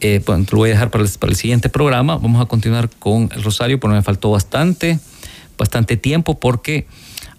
eh, 0.00 0.22
lo 0.24 0.44
voy 0.52 0.70
a 0.70 0.74
dejar 0.74 0.92
para 0.92 1.02
el, 1.02 1.34
siguiente 1.34 1.68
programa. 1.68 2.18
Vamos 2.18 2.40
a 2.40 2.46
continuar 2.46 2.88
con 2.88 3.30
el 3.34 3.42
rosario, 3.42 3.80
porque 3.80 3.96
me 3.96 4.02
faltó 4.02 4.30
bastante, 4.30 5.00
bastante 5.58 5.96
tiempo, 5.96 6.38
porque 6.38 6.86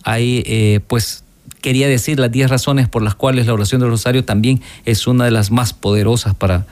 hay, 0.04 0.43
eh, 0.46 0.82
pues, 0.88 1.24
quería 1.62 1.88
decir 1.88 2.20
las 2.20 2.34
10 2.34 2.50
razones 2.50 2.89
por 2.89 3.02
las 3.02 3.16
cuales 3.16 3.46
la 3.46 3.54
oración 3.54 3.80
del 3.80 3.91
rosario 3.91 4.26
también 4.26 4.62
es 4.84 5.08
una 5.08 5.24
de 5.24 5.32
las 5.32 5.52
más 5.52 5.72
poderosas 5.72 6.36
para, 6.36 6.68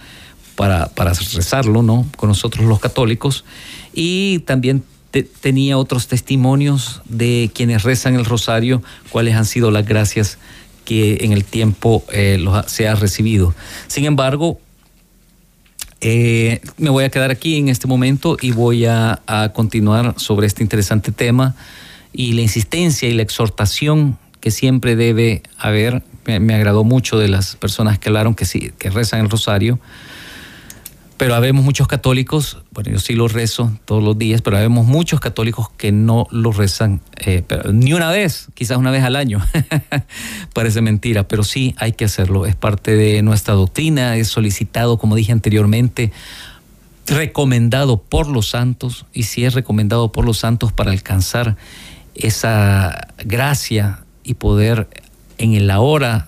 para, 0.57 0.89
para 0.89 1.13
rezarlo, 1.13 1.83
¿no? 1.83 2.05
Con 2.17 2.27
nosotros 2.27 2.65
los 2.65 2.81
católicos. 2.81 3.45
Y 3.93 4.39
también 4.39 4.83
tenía 5.21 5.77
otros 5.77 6.07
testimonios 6.07 7.01
de 7.05 7.51
quienes 7.53 7.83
rezan 7.83 8.15
el 8.15 8.25
rosario, 8.25 8.81
cuáles 9.09 9.35
han 9.35 9.45
sido 9.45 9.69
las 9.69 9.85
gracias 9.85 10.39
que 10.85 11.19
en 11.21 11.31
el 11.31 11.45
tiempo 11.45 12.03
eh, 12.11 12.43
se 12.65 12.87
ha 12.87 12.95
recibido. 12.95 13.53
Sin 13.87 14.05
embargo, 14.05 14.59
eh, 16.01 16.59
me 16.77 16.89
voy 16.89 17.05
a 17.05 17.09
quedar 17.09 17.31
aquí 17.31 17.57
en 17.57 17.69
este 17.69 17.87
momento 17.87 18.37
y 18.41 18.51
voy 18.51 18.85
a, 18.85 19.21
continuar 19.53 20.15
sobre 20.17 20.47
este 20.47 20.63
interesante 20.63 21.11
tema 21.11 21.55
y 22.11 22.33
la 22.33 22.41
insistencia 22.41 23.07
y 23.07 23.13
la 23.13 23.21
exhortación 23.21 24.17
que 24.41 24.51
siempre 24.51 24.95
debe 24.95 25.43
haber. 25.57 26.03
Me, 26.25 26.55
agradó 26.55 26.83
mucho 26.83 27.19
de 27.19 27.27
las 27.27 27.55
personas 27.55 27.99
que 27.99 28.09
hablaron 28.09 28.35
que, 28.35 28.45
sí, 28.45 28.71
que 28.77 28.89
rezan 28.89 29.21
el 29.21 29.29
rosario 29.29 29.79
pero 31.23 31.35
habemos 31.35 31.63
muchos 31.63 31.87
católicos, 31.87 32.57
bueno, 32.71 32.91
yo 32.91 32.99
sí 32.99 33.13
lo 33.13 33.29
rezo 33.29 33.71
todos 33.85 34.03
los 34.03 34.17
días, 34.17 34.41
pero 34.41 34.57
habemos 34.57 34.85
muchos 34.85 35.21
católicos 35.21 35.69
que 35.77 35.93
no 35.93 36.27
lo 36.31 36.51
rezan 36.51 36.99
eh, 37.15 37.45
ni 37.71 37.93
una 37.93 38.11
vez, 38.11 38.47
quizás 38.55 38.75
una 38.75 38.91
vez 38.91 39.05
al 39.05 39.15
año. 39.15 39.41
Parece 40.53 40.81
mentira, 40.81 41.25
pero 41.25 41.45
sí 41.45 41.75
hay 41.77 41.93
que 41.93 42.03
hacerlo. 42.03 42.45
Es 42.45 42.57
parte 42.57 42.97
de 42.97 43.21
nuestra 43.21 43.53
doctrina, 43.53 44.17
es 44.17 44.27
solicitado, 44.27 44.97
como 44.97 45.15
dije 45.15 45.31
anteriormente, 45.31 46.11
recomendado 47.07 48.01
por 48.01 48.27
los 48.27 48.49
santos, 48.49 49.05
y 49.13 49.23
si 49.23 49.45
es 49.45 49.53
recomendado 49.53 50.11
por 50.11 50.25
los 50.25 50.39
santos 50.39 50.73
para 50.73 50.91
alcanzar 50.91 51.55
esa 52.15 53.07
gracia 53.23 54.03
y 54.25 54.33
poder 54.33 54.89
en 55.37 55.67
la 55.67 55.79
hora 55.79 56.27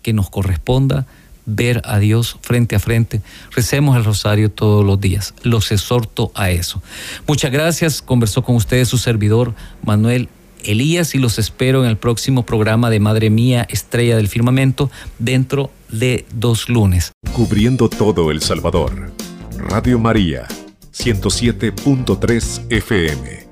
que 0.00 0.14
nos 0.14 0.30
corresponda, 0.30 1.04
ver 1.54 1.82
a 1.84 1.98
Dios 1.98 2.38
frente 2.42 2.76
a 2.76 2.78
frente. 2.78 3.20
Recemos 3.52 3.96
el 3.96 4.04
rosario 4.04 4.50
todos 4.50 4.84
los 4.84 5.00
días. 5.00 5.34
Los 5.42 5.72
exhorto 5.72 6.32
a 6.34 6.50
eso. 6.50 6.82
Muchas 7.26 7.50
gracias. 7.50 8.02
Conversó 8.02 8.42
con 8.42 8.56
ustedes 8.56 8.88
su 8.88 8.98
servidor 8.98 9.54
Manuel 9.84 10.28
Elías 10.64 11.14
y 11.14 11.18
los 11.18 11.38
espero 11.38 11.84
en 11.84 11.90
el 11.90 11.96
próximo 11.96 12.44
programa 12.44 12.90
de 12.90 13.00
Madre 13.00 13.30
Mía, 13.30 13.66
Estrella 13.70 14.16
del 14.16 14.28
Firmamento, 14.28 14.90
dentro 15.18 15.70
de 15.90 16.26
dos 16.32 16.68
lunes. 16.68 17.12
Cubriendo 17.32 17.88
todo 17.88 18.30
El 18.30 18.42
Salvador. 18.42 19.12
Radio 19.56 19.98
María, 19.98 20.46
107.3 20.92 22.66
FM. 22.70 23.49